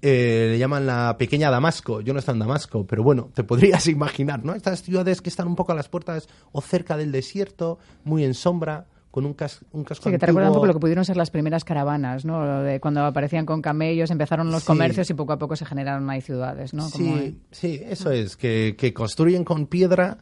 eh, 0.01 0.47
le 0.51 0.57
llaman 0.57 0.85
la 0.85 1.15
pequeña 1.17 1.49
Damasco. 1.51 2.01
Yo 2.01 2.13
no 2.13 2.19
estoy 2.19 2.33
en 2.33 2.39
Damasco, 2.39 2.85
pero 2.87 3.03
bueno, 3.03 3.29
te 3.33 3.43
podrías 3.43 3.87
imaginar, 3.87 4.43
¿no? 4.43 4.53
Estas 4.53 4.81
ciudades 4.83 5.21
que 5.21 5.29
están 5.29 5.47
un 5.47 5.55
poco 5.55 5.71
a 5.71 5.75
las 5.75 5.89
puertas 5.89 6.27
o 6.51 6.61
cerca 6.61 6.97
del 6.97 7.11
desierto, 7.11 7.77
muy 8.03 8.23
en 8.23 8.33
sombra, 8.33 8.87
con 9.11 9.25
un, 9.25 9.33
cas- 9.33 9.59
un 9.73 9.83
casco 9.83 10.05
Sí, 10.05 10.11
que 10.11 10.17
te 10.17 10.25
recuerda 10.25 10.47
un 10.49 10.53
poco 10.55 10.67
lo 10.67 10.73
que 10.73 10.79
pudieron 10.79 11.03
ser 11.03 11.17
las 11.17 11.29
primeras 11.31 11.65
caravanas, 11.65 12.23
¿no? 12.23 12.61
De 12.63 12.79
cuando 12.79 13.03
aparecían 13.03 13.45
con 13.45 13.61
camellos, 13.61 14.09
empezaron 14.09 14.49
los 14.51 14.61
Sí. 14.63 14.67
comercios 14.67 15.09
y 15.09 15.13
poco 15.13 15.33
a 15.33 15.37
poco 15.37 15.55
se 15.57 15.65
generaron 15.65 16.09
ahí 16.09 16.21
ciudades, 16.21 16.73
¿no? 16.73 16.89
Como 16.89 17.17
Sí, 17.17 17.37
sí, 17.51 17.81
eso 17.85 18.09
es, 18.11 18.37
que, 18.37 18.75
que 18.77 18.93
construyen 18.93 19.43
con 19.43 19.67
piedra, 19.67 20.19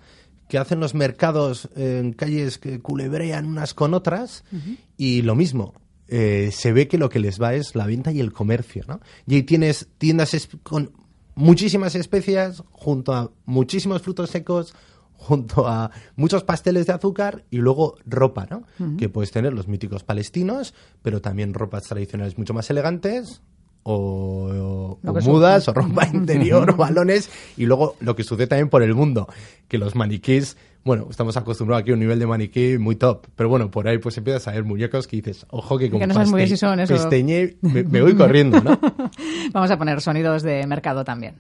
que 0.47 0.57
hacen 0.57 0.79
los 0.79 0.95
mercados 0.95 1.69
en 1.75 2.13
calles 2.13 2.57
que 2.57 2.79
culebrean 2.79 3.45
unas 3.45 3.75
con 3.75 3.93
otras, 3.93 4.43
y 4.97 5.21
lo 5.21 5.35
mismo. 5.35 5.75
Eh, 6.09 6.49
se 6.51 6.73
ve 6.73 6.87
que 6.87 6.97
lo 6.97 7.09
que 7.09 7.19
les 7.19 7.41
va 7.41 7.53
es 7.53 7.75
la 7.75 7.85
venta 7.85 8.11
y 8.11 8.19
el 8.19 8.33
comercio, 8.33 8.83
¿no? 8.87 8.99
Y 9.27 9.35
ahí 9.35 9.43
tienes 9.43 9.87
tiendas 9.97 10.49
con 10.63 10.91
muchísimas 11.35 11.95
especias, 11.95 12.63
junto 12.71 13.13
a 13.13 13.31
muchísimos 13.45 14.01
frutos 14.01 14.29
secos, 14.29 14.73
junto 15.13 15.67
a 15.67 15.91
muchos 16.15 16.43
pasteles 16.43 16.87
de 16.87 16.93
azúcar 16.93 17.45
y 17.51 17.57
luego 17.57 17.95
ropa, 18.05 18.47
¿no? 18.49 18.63
Que 18.97 19.09
puedes 19.09 19.31
tener 19.31 19.53
los 19.53 19.67
míticos 19.67 20.03
palestinos, 20.03 20.73
pero 21.01 21.21
también 21.21 21.53
ropas 21.53 21.83
tradicionales 21.83 22.37
mucho 22.37 22.53
más 22.53 22.69
elegantes, 22.69 23.41
o, 23.83 24.97
o 25.03 25.21
mudas, 25.21 25.67
o 25.67 25.73
ropa 25.73 26.07
interior, 26.07 26.71
o 26.71 26.75
balones, 26.75 27.29
y 27.57 27.65
luego 27.65 27.95
lo 27.99 28.15
que 28.15 28.23
sucede 28.23 28.47
también 28.47 28.69
por 28.69 28.81
el 28.81 28.95
mundo, 28.95 29.27
que 29.67 29.77
los 29.77 29.95
maniquís, 29.95 30.57
bueno, 30.83 31.07
estamos 31.09 31.35
acostumbrados 31.37 31.81
aquí 31.81 31.91
a 31.91 31.93
un 31.93 31.99
nivel 31.99 32.19
de 32.19 32.27
maniquí 32.27 32.77
muy 32.77 32.95
top, 32.95 33.27
pero 33.35 33.49
bueno, 33.49 33.69
por 33.69 33.87
ahí 33.87 33.97
pues 33.97 34.17
empiezas 34.17 34.47
a 34.47 34.51
ver 34.51 34.63
muñecos 34.63 35.07
que 35.07 35.17
dices, 35.17 35.45
ojo 35.49 35.77
que 35.77 35.89
como 35.89 36.05
no 36.05 36.13
sabes 36.13 36.29
muy 36.29 36.39
bien 36.39 36.49
si 36.49 36.57
son 36.57 36.79
eso. 36.79 36.93
pesteñé, 36.93 37.57
me, 37.61 37.83
me 37.83 38.01
voy 38.01 38.15
corriendo, 38.15 38.61
¿no? 38.61 38.79
Vamos 39.53 39.71
a 39.71 39.77
poner 39.77 40.01
sonidos 40.01 40.43
de 40.43 40.65
mercado 40.67 41.03
también. 41.03 41.35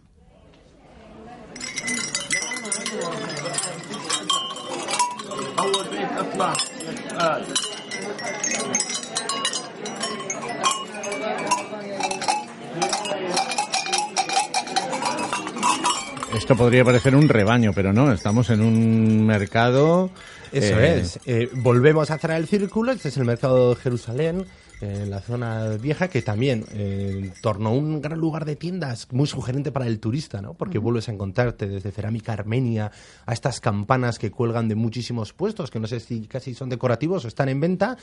Esto 16.39 16.55
podría 16.55 16.85
parecer 16.85 17.17
un 17.17 17.27
rebaño, 17.27 17.73
pero 17.75 17.91
no, 17.91 18.13
estamos 18.13 18.49
en 18.49 18.61
un 18.61 19.25
mercado. 19.25 20.09
Eso 20.53 20.79
eh, 20.79 20.99
es. 20.99 21.19
Eh, 21.25 21.49
volvemos 21.53 22.09
a 22.11 22.17
cerrar 22.17 22.39
el 22.39 22.47
círculo. 22.47 22.93
Este 22.93 23.09
es 23.09 23.17
el 23.17 23.25
mercado 23.25 23.71
de 23.71 23.75
Jerusalén, 23.75 24.45
eh, 24.79 25.01
en 25.03 25.09
la 25.09 25.19
zona 25.19 25.67
vieja, 25.71 26.07
que 26.07 26.21
también, 26.21 26.63
eh, 26.71 27.11
en 27.13 27.33
torno 27.41 27.69
a 27.69 27.71
un 27.73 28.01
gran 28.01 28.17
lugar 28.17 28.45
de 28.45 28.55
tiendas, 28.55 29.11
muy 29.11 29.27
sugerente 29.27 29.73
para 29.73 29.85
el 29.85 29.99
turista, 29.99 30.41
¿no? 30.41 30.53
Porque 30.53 30.77
vuelves 30.77 31.09
a 31.09 31.11
encontrarte 31.11 31.67
desde 31.67 31.91
cerámica 31.91 32.31
armenia 32.31 32.89
a 33.25 33.33
estas 33.33 33.59
campanas 33.59 34.17
que 34.17 34.31
cuelgan 34.31 34.69
de 34.69 34.75
muchísimos 34.75 35.33
puestos, 35.33 35.69
que 35.69 35.81
no 35.81 35.87
sé 35.87 35.99
si 35.99 36.21
casi 36.21 36.53
son 36.53 36.69
decorativos 36.69 37.25
o 37.25 37.27
están 37.27 37.49
en 37.49 37.59
venta, 37.59 37.97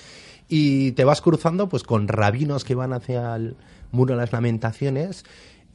y 0.46 0.92
te 0.92 1.04
vas 1.04 1.22
cruzando 1.22 1.70
pues 1.70 1.84
con 1.84 2.06
rabinos 2.06 2.64
que 2.64 2.74
van 2.74 2.92
hacia 2.92 3.34
el 3.34 3.56
muro 3.92 4.14
de 4.14 4.20
las 4.20 4.32
lamentaciones 4.32 5.24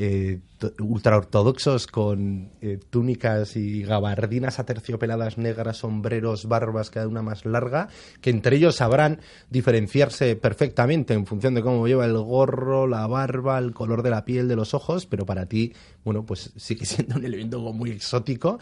eh, 0.04 0.40
to- 0.58 0.74
ultraortodoxos 0.80 1.86
con 1.86 2.50
eh, 2.62 2.80
túnicas 2.90 3.56
y 3.56 3.84
gabardinas 3.84 4.58
aterciopeladas 4.60 5.38
negras, 5.38 5.78
sombreros, 5.78 6.48
barbas, 6.48 6.90
cada 6.90 7.08
una 7.08 7.22
más 7.22 7.46
larga, 7.46 7.88
que 8.20 8.32
entre 8.32 8.56
ellos 8.56 8.78
sabrán 8.78 9.20
diferenciarse 9.52 10.36
perfectamente 10.36 11.14
en 11.14 11.26
función 11.28 11.54
de 11.54 11.62
cómo 11.62 11.88
lleva 11.88 12.06
el 12.06 12.18
gorro, 12.18 12.88
la 12.88 13.06
barba, 13.06 13.60
el 13.60 13.74
color 13.74 14.02
de 14.02 14.10
la 14.10 14.26
piel, 14.26 14.48
de 14.48 14.56
los 14.56 14.74
ojos, 14.74 15.06
pero 15.06 15.26
para 15.26 15.46
ti, 15.46 15.74
bueno, 16.04 16.26
pues 16.26 16.52
sigue 16.56 16.86
siendo 16.86 17.16
un 17.18 17.26
elemento 17.26 17.60
muy 17.74 17.92
exótico. 17.92 18.60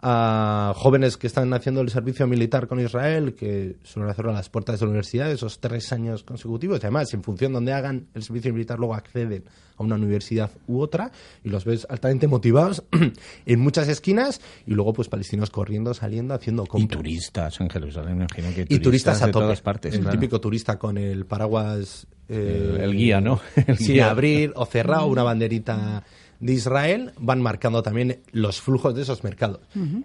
A 0.00 0.72
jóvenes 0.76 1.16
que 1.16 1.26
están 1.26 1.52
haciendo 1.54 1.80
el 1.80 1.90
servicio 1.90 2.26
militar 2.26 2.66
con 2.68 2.80
Israel, 2.80 3.34
que 3.34 3.76
suelen 3.82 4.10
hacerlo 4.10 4.30
a 4.30 4.34
las 4.34 4.48
puertas 4.48 4.78
de 4.80 4.86
la 4.86 4.90
universidad, 4.90 5.30
esos 5.30 5.60
tres 5.60 5.92
años 5.92 6.22
consecutivos, 6.22 6.78
y 6.78 6.86
además, 6.86 7.12
en 7.14 7.22
función 7.22 7.52
de 7.52 7.54
donde 7.56 7.72
hagan 7.72 8.06
el 8.14 8.22
servicio 8.22 8.52
militar, 8.52 8.78
luego 8.78 8.94
acceden 8.94 9.44
a 9.76 9.82
una 9.84 9.94
universidad 9.94 10.50
u 10.66 10.80
otra 10.80 11.12
y 11.44 11.50
los 11.50 11.64
ves 11.64 11.86
altamente 11.88 12.26
motivados 12.26 12.82
en 13.46 13.60
muchas 13.60 13.86
esquinas 13.88 14.40
y 14.66 14.72
luego 14.74 14.92
pues 14.92 15.08
palestinos 15.08 15.50
corriendo, 15.50 15.94
saliendo, 15.94 16.34
haciendo 16.34 16.64
Y 16.64 16.66
compras. 16.66 16.98
turistas 16.98 17.60
en 17.60 17.70
Jerusalén, 17.70 18.18
me 18.18 18.24
imagino 18.24 18.52
que 18.54 18.66
Y 18.74 18.78
turistas 18.80 19.22
a 19.22 19.26
de 19.26 19.32
tope. 19.32 19.44
todas 19.44 19.60
partes. 19.60 19.94
el 19.94 20.00
claro. 20.00 20.18
típico 20.18 20.40
turista 20.40 20.78
con 20.80 20.98
el 20.98 21.26
paraguas... 21.26 22.08
eh, 22.28 22.72
El- 22.74 22.80
el 22.80 22.96
guía, 22.96 23.20
¿no? 23.20 23.40
El 23.68 23.76
guía. 23.76 24.10
abrir 24.10 24.52
o 24.56 24.66
cerrar 24.66 25.04
una 25.04 25.22
banderita 25.22 26.02
de 26.40 26.52
Israel, 26.52 27.12
van 27.18 27.42
marcando 27.42 27.82
también 27.82 28.20
los 28.32 28.60
flujos 28.60 28.94
de 28.94 29.02
esos 29.02 29.24
mercados. 29.24 29.60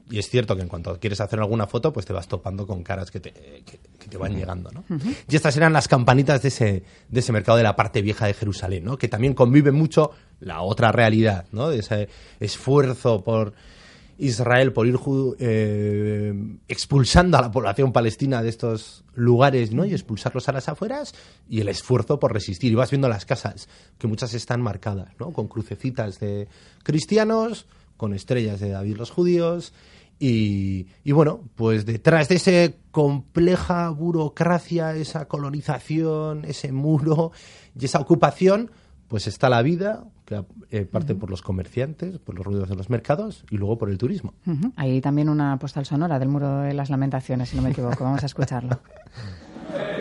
Y 0.10 0.18
es 0.18 0.30
cierto 0.30 0.56
que 0.56 0.64
en 0.64 0.68
cuanto 0.68 1.00
quieres 1.00 1.22
hacer 1.22 1.40
alguna 1.40 1.68
foto, 1.68 1.94
pues 1.94 2.06
te 2.06 2.14
vas 2.14 2.28
topando 2.28 2.66
con 2.66 2.84
caras 2.84 3.12
que 3.12 3.20
te, 3.20 3.32
que, 3.32 3.80
que 4.00 4.08
te 4.08 4.18
van 4.18 4.36
llegando, 4.36 4.72
¿no? 4.72 4.84
Y 5.30 5.36
estas 5.36 5.56
eran 5.58 5.74
las 5.74 5.88
campanitas 5.88 6.42
de 6.42 6.48
ese, 6.48 6.84
de 7.10 7.20
ese 7.20 7.32
mercado 7.32 7.58
de 7.58 7.64
la 7.64 7.76
parte 7.76 8.02
vieja 8.02 8.26
de 8.26 8.34
Jerusalén, 8.34 8.84
¿no? 8.84 8.98
Que 8.98 9.08
también 9.08 9.34
convive 9.34 9.72
mucho 9.72 10.12
la 10.40 10.62
otra 10.62 10.92
realidad, 10.92 11.46
¿no? 11.52 11.70
De 11.70 11.80
ese 11.80 12.10
esfuerzo 12.40 13.24
por 13.24 13.54
Israel 14.24 14.72
por 14.72 14.88
ir 14.88 14.98
eh, 15.40 16.34
expulsando 16.68 17.38
a 17.38 17.42
la 17.42 17.52
población 17.52 17.92
palestina 17.92 18.42
de 18.42 18.50
estos 18.50 19.04
lugares 19.14 19.74
¿no? 19.74 19.86
y 19.86 19.94
expulsarlos 19.94 20.48
a 20.48 20.54
las 20.54 20.70
afueras 20.70 21.14
y 21.50 21.60
el 21.60 21.68
esfuerzo 21.68 22.20
por 22.20 22.32
resistir. 22.32 22.72
Y 22.72 22.76
vas 22.76 22.90
viendo 22.90 23.10
las 23.10 23.26
casas, 23.26 23.68
que 23.98 24.08
muchas 24.08 24.34
están 24.34 24.62
marcadas, 24.62 25.10
¿no? 25.20 25.34
con 25.34 25.48
crucecitas 25.48 26.20
de 26.20 26.48
cristianos, 26.84 27.68
con 27.98 28.14
estrellas 28.14 28.60
de 28.60 28.70
David 28.70 28.96
los 28.96 29.12
judíos. 29.12 29.74
Y, 30.20 30.88
y 31.04 31.12
bueno, 31.12 31.42
pues 31.56 31.86
detrás 31.86 32.30
de 32.30 32.36
esa 32.36 32.74
compleja 32.92 33.90
burocracia, 33.90 34.96
esa 34.96 35.28
colonización, 35.28 36.46
ese 36.46 36.72
muro 36.72 37.34
y 37.78 37.86
esa 37.86 38.00
ocupación, 38.00 38.72
pues 39.10 39.28
está 39.28 39.50
la 39.50 39.62
vida, 39.62 40.06
que 40.26 40.44
eh, 40.72 40.86
parte 40.86 41.16
por 41.16 41.30
los 41.30 41.42
comerciantes, 41.42 42.20
por 42.20 42.36
los 42.36 42.46
ruidos 42.46 42.70
de 42.70 42.76
los 42.76 42.90
mercados 42.90 43.46
y 43.50 43.58
luego 43.58 43.78
por 43.78 43.90
el 43.90 43.98
turismo. 43.98 44.34
Hay 44.76 45.02
también 45.02 45.30
una 45.30 45.58
postal 45.60 45.86
sonora 45.86 46.20
del 46.20 46.30
muro 46.30 46.60
de 46.60 46.74
las 46.74 46.90
lamentaciones, 46.90 47.50
si 47.50 47.58
no 47.58 47.64
me 47.64 47.72
equivoco. 47.72 48.04
Vamos 48.04 48.24
a 48.24 48.26
escucharlo. 48.26 48.80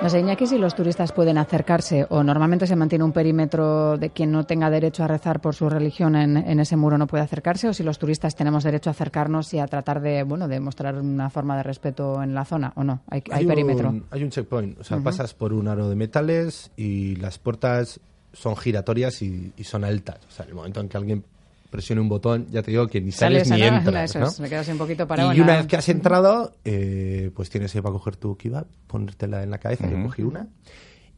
No 0.00 0.08
sé, 0.08 0.20
Iñaki, 0.20 0.46
si 0.46 0.58
los 0.58 0.76
turistas 0.76 1.10
pueden 1.10 1.38
acercarse 1.38 2.06
o 2.08 2.22
normalmente 2.22 2.68
se 2.68 2.76
mantiene 2.76 3.04
un 3.04 3.12
perímetro 3.12 3.98
de 3.98 4.10
quien 4.10 4.30
no 4.30 4.44
tenga 4.44 4.70
derecho 4.70 5.02
a 5.02 5.08
rezar 5.08 5.40
por 5.40 5.56
su 5.56 5.68
religión 5.68 6.14
en, 6.14 6.36
en 6.36 6.60
ese 6.60 6.76
muro 6.76 6.96
no 6.98 7.08
puede 7.08 7.24
acercarse 7.24 7.68
o 7.68 7.74
si 7.74 7.82
los 7.82 7.98
turistas 7.98 8.36
tenemos 8.36 8.62
derecho 8.62 8.90
a 8.90 8.92
acercarnos 8.92 9.52
y 9.54 9.58
a 9.58 9.66
tratar 9.66 10.00
de, 10.00 10.22
bueno, 10.22 10.46
de 10.46 10.60
mostrar 10.60 10.94
una 10.94 11.30
forma 11.30 11.56
de 11.56 11.64
respeto 11.64 12.22
en 12.22 12.32
la 12.32 12.44
zona 12.44 12.72
o 12.76 12.84
no. 12.84 13.00
Hay, 13.08 13.24
hay, 13.32 13.44
perímetro. 13.44 13.88
Un, 13.88 14.04
hay 14.10 14.22
un 14.22 14.30
checkpoint, 14.30 14.78
o 14.78 14.84
sea, 14.84 14.98
pasas 14.98 15.34
por 15.34 15.52
un 15.52 15.66
aro 15.66 15.88
de 15.88 15.96
metales 15.96 16.70
y 16.76 17.16
las 17.16 17.38
puertas 17.38 17.98
son 18.32 18.56
giratorias 18.56 19.20
y, 19.20 19.52
y 19.56 19.64
son 19.64 19.82
altas. 19.84 20.20
O 20.28 20.30
sea, 20.30 20.46
el 20.46 20.54
momento 20.54 20.80
en 20.80 20.88
que 20.88 20.96
alguien 20.96 21.24
presione 21.70 22.00
un 22.00 22.08
botón, 22.08 22.46
ya 22.50 22.62
te 22.62 22.70
digo 22.70 22.86
que 22.86 23.00
ni 23.00 23.12
sales, 23.12 23.50
ni 23.50 23.62
entras. 23.62 24.14
Eso 24.14 24.26
es, 24.26 24.40
me 24.40 24.48
quedas 24.48 24.68
un 24.68 24.78
poquito 24.78 25.06
parado. 25.06 25.34
Y 25.34 25.40
una 25.40 25.56
vez 25.56 25.66
que 25.66 25.76
has 25.76 25.88
entrado, 25.88 26.54
eh, 26.64 27.30
pues 27.34 27.50
tienes 27.50 27.72
que 27.72 27.82
para 27.82 27.92
coger 27.92 28.16
tu 28.16 28.36
kiva, 28.36 28.66
ponértela 28.86 29.42
en 29.42 29.50
la 29.50 29.58
cabeza, 29.58 29.86
uh 29.86 29.90
-huh. 29.90 29.96
yo 29.96 30.02
cogí 30.04 30.22
una. 30.22 30.48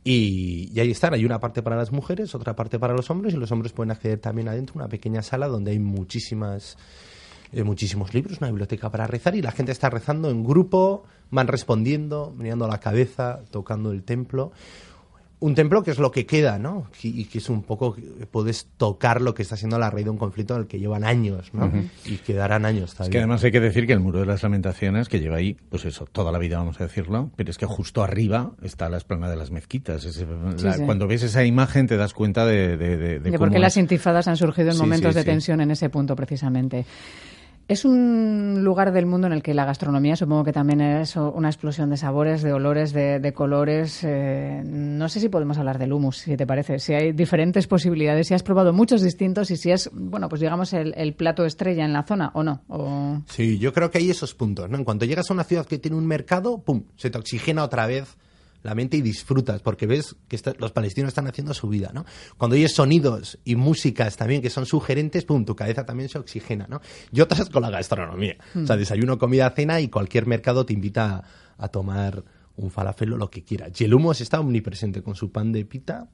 Y, 0.03 0.71
y, 0.73 0.81
ahí 0.81 0.91
están, 0.91 1.13
hay 1.15 1.25
una 1.25 1.39
parte 1.41 1.63
para 1.63 1.77
las 1.77 1.93
mujeres, 1.93 2.35
otra 2.35 2.57
parte 2.57 2.79
para 2.79 2.95
los 2.95 3.11
hombres, 3.11 3.35
y 3.35 3.37
los 3.37 3.53
hombres 3.53 3.73
pueden 3.73 3.91
acceder 3.91 4.19
también 4.19 4.49
adentro, 4.49 4.75
una 4.77 4.89
pequeña 4.89 5.23
sala 5.23 5.47
donde 5.47 5.73
hay 5.73 5.79
muchísimas 5.79 6.79
eh, 7.53 7.65
muchísimos 7.65 8.15
libros, 8.15 8.39
una 8.39 8.47
biblioteca 8.47 8.91
para 8.91 9.07
rezar, 9.09 9.35
y 9.35 9.43
la 9.43 9.51
gente 9.51 9.73
está 9.73 9.91
rezando 9.91 10.31
en 10.31 10.45
grupo, 10.45 11.03
van 11.31 11.49
respondiendo, 11.49 12.33
mirando 12.37 12.69
la 12.69 12.79
cabeza, 12.79 13.41
tocando 13.51 13.91
el 13.91 14.05
templo 14.05 14.53
un 15.41 15.55
templo 15.55 15.83
que 15.83 15.91
es 15.91 15.99
lo 15.99 16.11
que 16.11 16.27
queda, 16.27 16.59
¿no? 16.59 16.87
Y, 17.03 17.25
que 17.25 17.39
es 17.39 17.49
un 17.49 17.63
poco, 17.63 17.97
puedes 18.31 18.69
tocar 18.77 19.21
lo 19.23 19.35
que 19.35 19.43
está 19.43 19.57
siendo 19.57 19.79
la 19.79 19.91
raíz 19.91 20.05
de 20.05 20.11
un 20.11 20.19
conflicto 20.19 20.55
en 20.55 20.63
el 20.63 20.67
que 20.67 20.79
llevan 20.79 21.03
años, 21.03 21.53
¿no? 21.55 21.67
Uh 21.67 21.71
-huh. 21.71 21.89
Y 22.05 22.17
quedarán 22.19 22.67
años 22.67 22.93
todavía. 22.93 23.09
Es 23.09 23.13
que 23.13 23.19
además 23.19 23.43
hay 23.43 23.51
que 23.51 23.61
decir 23.61 23.87
que 23.87 23.95
el 23.95 24.01
Muro 24.01 24.21
de 24.21 24.27
las 24.27 24.43
Lamentaciones, 24.43 25.09
que 25.09 25.19
lleva 25.19 25.37
ahí, 25.37 25.57
pues 25.71 25.85
eso, 25.87 26.07
toda 26.07 26.31
la 26.31 26.39
vida, 26.39 26.59
vamos 26.59 26.81
a 26.81 26.85
decirlo, 26.85 27.31
pero 27.37 27.51
es 27.51 27.59
que 27.59 27.67
justo 27.67 28.03
arriba 28.03 28.53
está 28.63 28.89
la 28.89 28.99
esplanada 28.99 29.33
de 29.33 29.39
las 29.39 29.51
mezquitas. 29.51 30.05
Es, 30.05 30.25
la, 30.63 30.75
sí. 30.75 30.83
Cuando 30.85 31.07
ves 31.07 31.23
esa 31.23 31.45
imagen 31.45 31.87
te 31.87 31.97
das 31.97 32.13
cuenta 32.13 32.45
de... 32.45 32.77
De, 32.77 32.97
de, 32.97 33.21
de 33.21 33.39
por 33.39 33.51
qué 33.51 33.59
las 33.59 33.77
intifadas 33.77 34.29
han 34.29 34.37
surgido 34.37 34.69
en 34.69 34.75
sí, 34.75 34.81
momentos 34.81 35.15
de 35.15 35.25
tensión 35.25 35.61
en 35.61 35.71
ese 35.71 35.89
punto, 35.89 36.15
precisamente. 36.15 36.85
Es 37.71 37.85
un 37.85 38.65
lugar 38.65 38.91
del 38.91 39.07
mundo 39.07 39.29
en 39.29 39.33
el 39.33 39.45
que 39.45 39.55
la 39.55 39.65
gastronomía 39.65 40.17
supongo 40.17 40.43
que 40.43 40.53
también 40.53 40.81
es 40.81 41.15
una 41.15 41.49
explosión 41.49 41.89
de 41.89 41.97
sabores, 41.97 42.43
de 42.43 42.53
olores, 42.53 42.93
de, 42.93 43.21
de 43.21 43.33
colores. 43.33 44.03
Eh, 44.03 44.61
no 44.67 45.09
sé 45.09 45.21
si 45.21 45.29
podemos 45.29 45.57
hablar 45.57 45.79
del 45.79 45.93
humus, 45.93 46.17
si 46.17 46.37
te 46.37 46.49
parece. 46.49 46.81
Si 46.81 46.95
hay 46.95 47.13
diferentes 47.13 47.69
posibilidades, 47.69 48.27
si 48.27 48.35
has 48.35 48.43
probado 48.43 48.73
muchos 48.73 49.03
distintos 49.03 49.53
y 49.53 49.57
si 49.57 49.71
es, 49.71 49.89
bueno, 49.93 50.29
pues 50.29 50.41
digamos 50.41 50.73
el, 50.73 50.95
el 50.97 51.15
plato 51.15 51.45
estrella 51.45 51.85
en 51.85 51.93
la 51.93 52.03
zona 52.03 52.33
o 52.35 52.43
no. 52.43 53.23
Sí, 53.29 53.61
yo 53.61 53.73
creo 53.73 53.89
que 53.89 53.99
hay 53.99 54.11
esos 54.11 54.35
puntos. 54.35 54.69
¿no? 54.69 54.77
En 54.77 54.83
cuanto 54.83 55.05
llegas 55.05 55.31
a 55.31 55.35
una 55.35 55.45
ciudad 55.45 55.65
que 55.65 55.79
tiene 55.79 55.97
un 55.97 56.09
mercado, 56.09 56.65
¡pum! 56.65 56.87
Se 56.97 57.09
te 57.09 57.19
oxigena 57.19 57.63
otra 57.63 57.87
vez 57.87 58.17
la 58.63 58.75
mente 58.75 58.97
y 58.97 59.03
disfrutas, 59.03 59.63
porque 59.63 59.87
ves 59.87 60.17
que 60.29 60.37
está, 60.37 60.55
los 60.59 60.73
palestinos 60.73 61.09
están 61.09 61.27
haciendo 61.27 61.55
su 61.55 61.69
vida, 61.69 61.91
¿no? 61.95 62.05
Cuando 62.37 62.57
oyes 62.57 62.75
sonidos 62.75 63.39
y 63.45 63.57
músicas 63.57 64.17
también 64.17 64.43
que 64.43 64.51
son 64.51 64.67
sugerentes, 64.67 65.25
pum, 65.25 65.45
tu 65.45 65.57
cabeza 65.57 65.87
también 65.87 66.09
se 66.09 66.19
oxigena, 66.19 66.67
¿no? 66.69 66.81
Y 67.13 67.21
otras 67.21 67.49
con 67.49 67.63
la 67.63 67.71
gastronomía. 67.71 68.37
Mm. 68.55 68.65
O 68.65 68.67
sea, 68.67 68.77
desayuno, 68.77 69.19
comida, 69.19 69.51
cena 69.51 69.81
y 69.81 69.89
cualquier 69.89 70.27
mercado 70.27 70.67
te 70.67 70.73
invita 70.73 71.25
a, 71.59 71.65
a 71.65 71.69
tomar 71.69 72.25
un 72.57 72.71
falafel 72.71 73.15
o 73.15 73.17
lo 73.17 73.31
que 73.31 73.43
quieras. 73.43 73.81
Y 73.81 73.85
el 73.85 73.95
humo 73.95 74.13
está 74.13 74.41
omnipresente 74.41 75.03
con 75.03 75.15
su 75.15 75.33
pan 75.33 75.53
de 75.53 75.65
pita, 75.65 76.09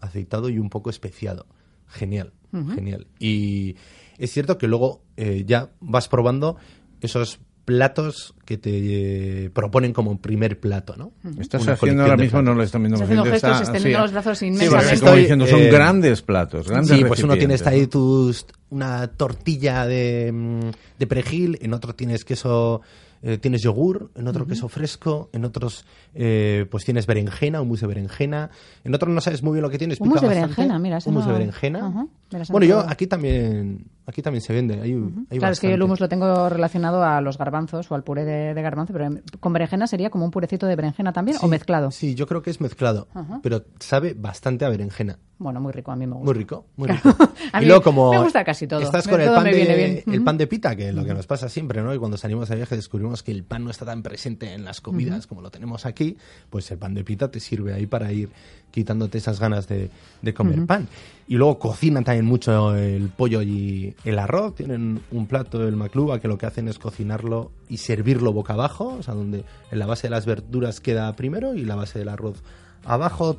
aceitado 0.00 0.48
y 0.48 0.58
un 0.58 0.70
poco 0.70 0.90
especiado. 0.90 1.46
Genial, 1.88 2.32
uh 2.52 2.56
-huh. 2.58 2.74
genial. 2.74 3.06
Y 3.18 3.76
es 4.16 4.32
cierto 4.32 4.56
que 4.56 4.66
luego 4.66 5.02
eh, 5.16 5.44
ya 5.46 5.70
vas 5.80 6.08
probando 6.08 6.56
esos 7.02 7.40
platos 7.64 8.34
que 8.44 8.58
te 8.58 9.44
eh, 9.44 9.50
proponen 9.50 9.92
como 9.92 10.10
un 10.10 10.18
primer 10.18 10.58
plato, 10.58 10.96
¿no? 10.96 11.12
Estás 11.38 11.62
Una 11.62 11.72
haciendo 11.72 12.02
ahora 12.02 12.16
mismo, 12.16 12.42
no 12.42 12.54
lo 12.54 12.62
están 12.62 12.82
viendo 12.82 13.02
haciendo 13.02 13.24
gestos, 13.24 13.36
está, 13.36 13.58
extendiendo 13.58 13.98
sí, 13.98 14.02
los 14.02 14.12
brazos 14.12 14.38
sí, 14.38 14.46
inmensamente. 14.46 15.00
como 15.00 15.16
diciendo, 15.16 15.46
son 15.46 15.60
eh, 15.60 15.70
grandes 15.70 16.22
platos, 16.22 16.68
grandes 16.68 16.96
Sí, 16.96 17.04
pues 17.04 17.22
uno 17.22 17.36
tienes 17.36 17.66
ahí 17.66 17.86
tus, 17.86 18.46
una 18.70 19.06
tortilla 19.08 19.86
de, 19.86 20.32
mm, 20.32 20.70
de 20.98 21.06
perejil, 21.06 21.58
en 21.60 21.72
otro 21.72 21.94
tienes 21.94 22.24
queso 22.24 22.82
eh, 23.24 23.38
tienes 23.38 23.62
yogur, 23.62 24.10
en 24.16 24.26
otro 24.26 24.42
uh 24.42 24.46
-huh. 24.46 24.50
queso 24.50 24.68
fresco, 24.68 25.30
en 25.32 25.44
otros 25.44 25.84
eh, 26.12 26.66
pues 26.68 26.84
tienes 26.84 27.06
berenjena, 27.06 27.60
humus 27.60 27.80
de 27.80 27.86
berenjena, 27.86 28.50
en 28.82 28.94
otro 28.94 29.08
no 29.12 29.20
sabes 29.20 29.44
muy 29.44 29.52
bien 29.52 29.62
lo 29.62 29.70
que 29.70 29.78
tienes. 29.78 30.00
Humus 30.00 30.20
de 30.20 30.26
berenjena, 30.26 30.78
mira. 30.80 30.98
Humus 31.04 31.24
no... 31.24 31.32
de 31.32 31.38
berenjena. 31.38 31.86
Uh 31.86 31.94
-huh. 31.94 32.08
Bueno, 32.50 32.66
yo 32.66 32.80
aquí 32.80 33.06
también 33.06 33.86
aquí 34.06 34.22
también 34.22 34.42
se 34.42 34.52
vende. 34.52 34.80
Hay, 34.80 34.94
uh 34.94 35.08
-huh. 35.08 35.26
hay 35.30 35.38
claro, 35.38 35.52
es 35.52 35.60
que 35.60 35.68
yo 35.68 35.74
el 35.74 35.82
humus 35.82 36.00
lo 36.00 36.08
tengo 36.08 36.48
relacionado 36.48 37.02
a 37.02 37.20
los 37.20 37.38
garbanzos 37.38 37.90
o 37.90 37.94
al 37.94 38.02
puré 38.02 38.24
de, 38.24 38.54
de 38.54 38.62
garbanzo, 38.62 38.92
pero 38.92 39.08
con 39.40 39.52
berenjena 39.52 39.86
sería 39.86 40.10
como 40.10 40.24
un 40.24 40.30
purecito 40.30 40.66
de 40.66 40.76
berenjena 40.76 41.12
también 41.12 41.38
sí, 41.38 41.44
o 41.44 41.48
mezclado. 41.48 41.90
Sí, 41.90 42.14
yo 42.14 42.26
creo 42.26 42.42
que 42.42 42.50
es 42.50 42.60
mezclado, 42.60 43.08
pero 43.42 43.64
sabe 43.78 44.14
bastante 44.14 44.64
a 44.64 44.68
berenjena. 44.68 45.18
Bueno, 45.38 45.60
muy 45.60 45.72
rico, 45.72 45.90
a 45.90 45.96
mí 45.96 46.06
me 46.06 46.14
gusta. 46.14 46.24
Muy 46.24 46.34
rico, 46.34 46.66
muy 46.76 46.88
rico. 46.88 47.16
a 47.52 47.62
y 47.62 47.66
luego 47.66 47.82
como 47.82 48.12
me 48.12 48.22
gusta 48.22 48.44
casi 48.44 48.68
todo. 48.68 48.80
Estás 48.80 49.08
con 49.08 49.20
el, 49.20 49.28
pan 49.28 49.44
de, 49.44 50.04
el 50.06 50.22
pan 50.22 50.38
de 50.38 50.46
pita, 50.46 50.76
que 50.76 50.90
es 50.90 50.94
lo 50.94 51.04
que 51.04 51.14
nos 51.14 51.26
pasa 51.26 51.48
siempre, 51.48 51.82
¿no? 51.82 51.92
Y 51.92 51.98
cuando 51.98 52.16
salimos 52.16 52.48
de 52.48 52.56
viaje 52.56 52.76
descubrimos 52.76 53.22
que 53.22 53.32
el 53.32 53.42
pan 53.42 53.64
no 53.64 53.70
está 53.70 53.84
tan 53.84 54.02
presente 54.02 54.52
en 54.52 54.64
las 54.64 54.80
comidas 54.80 55.24
uh 55.24 55.26
-huh. 55.26 55.28
como 55.28 55.42
lo 55.42 55.50
tenemos 55.50 55.84
aquí, 55.84 56.16
pues 56.48 56.70
el 56.70 56.78
pan 56.78 56.94
de 56.94 57.02
pita 57.02 57.28
te 57.30 57.40
sirve 57.40 57.74
ahí 57.74 57.86
para 57.86 58.12
ir 58.12 58.30
quitándote 58.70 59.18
esas 59.18 59.38
ganas 59.38 59.68
de, 59.68 59.90
de 60.22 60.34
comer 60.34 60.64
pan. 60.66 60.88
Y 61.28 61.36
luego 61.36 61.58
cocinan 61.58 62.04
también 62.04 62.21
mucho 62.24 62.74
el 62.74 63.08
pollo 63.08 63.42
y 63.42 63.94
el 64.04 64.18
arroz. 64.18 64.54
Tienen 64.54 65.00
un 65.10 65.26
plato 65.26 65.58
del 65.58 65.76
Macluba 65.76 66.20
que 66.20 66.28
lo 66.28 66.38
que 66.38 66.46
hacen 66.46 66.68
es 66.68 66.78
cocinarlo 66.78 67.52
y 67.68 67.78
servirlo 67.78 68.32
boca 68.32 68.54
abajo, 68.54 68.96
o 68.98 69.02
sea, 69.02 69.14
donde 69.14 69.44
en 69.70 69.78
la 69.78 69.86
base 69.86 70.08
de 70.08 70.10
las 70.10 70.26
verduras 70.26 70.80
queda 70.80 71.14
primero 71.14 71.54
y 71.54 71.64
la 71.64 71.76
base 71.76 71.98
del 71.98 72.08
arroz 72.08 72.42
abajo. 72.84 73.38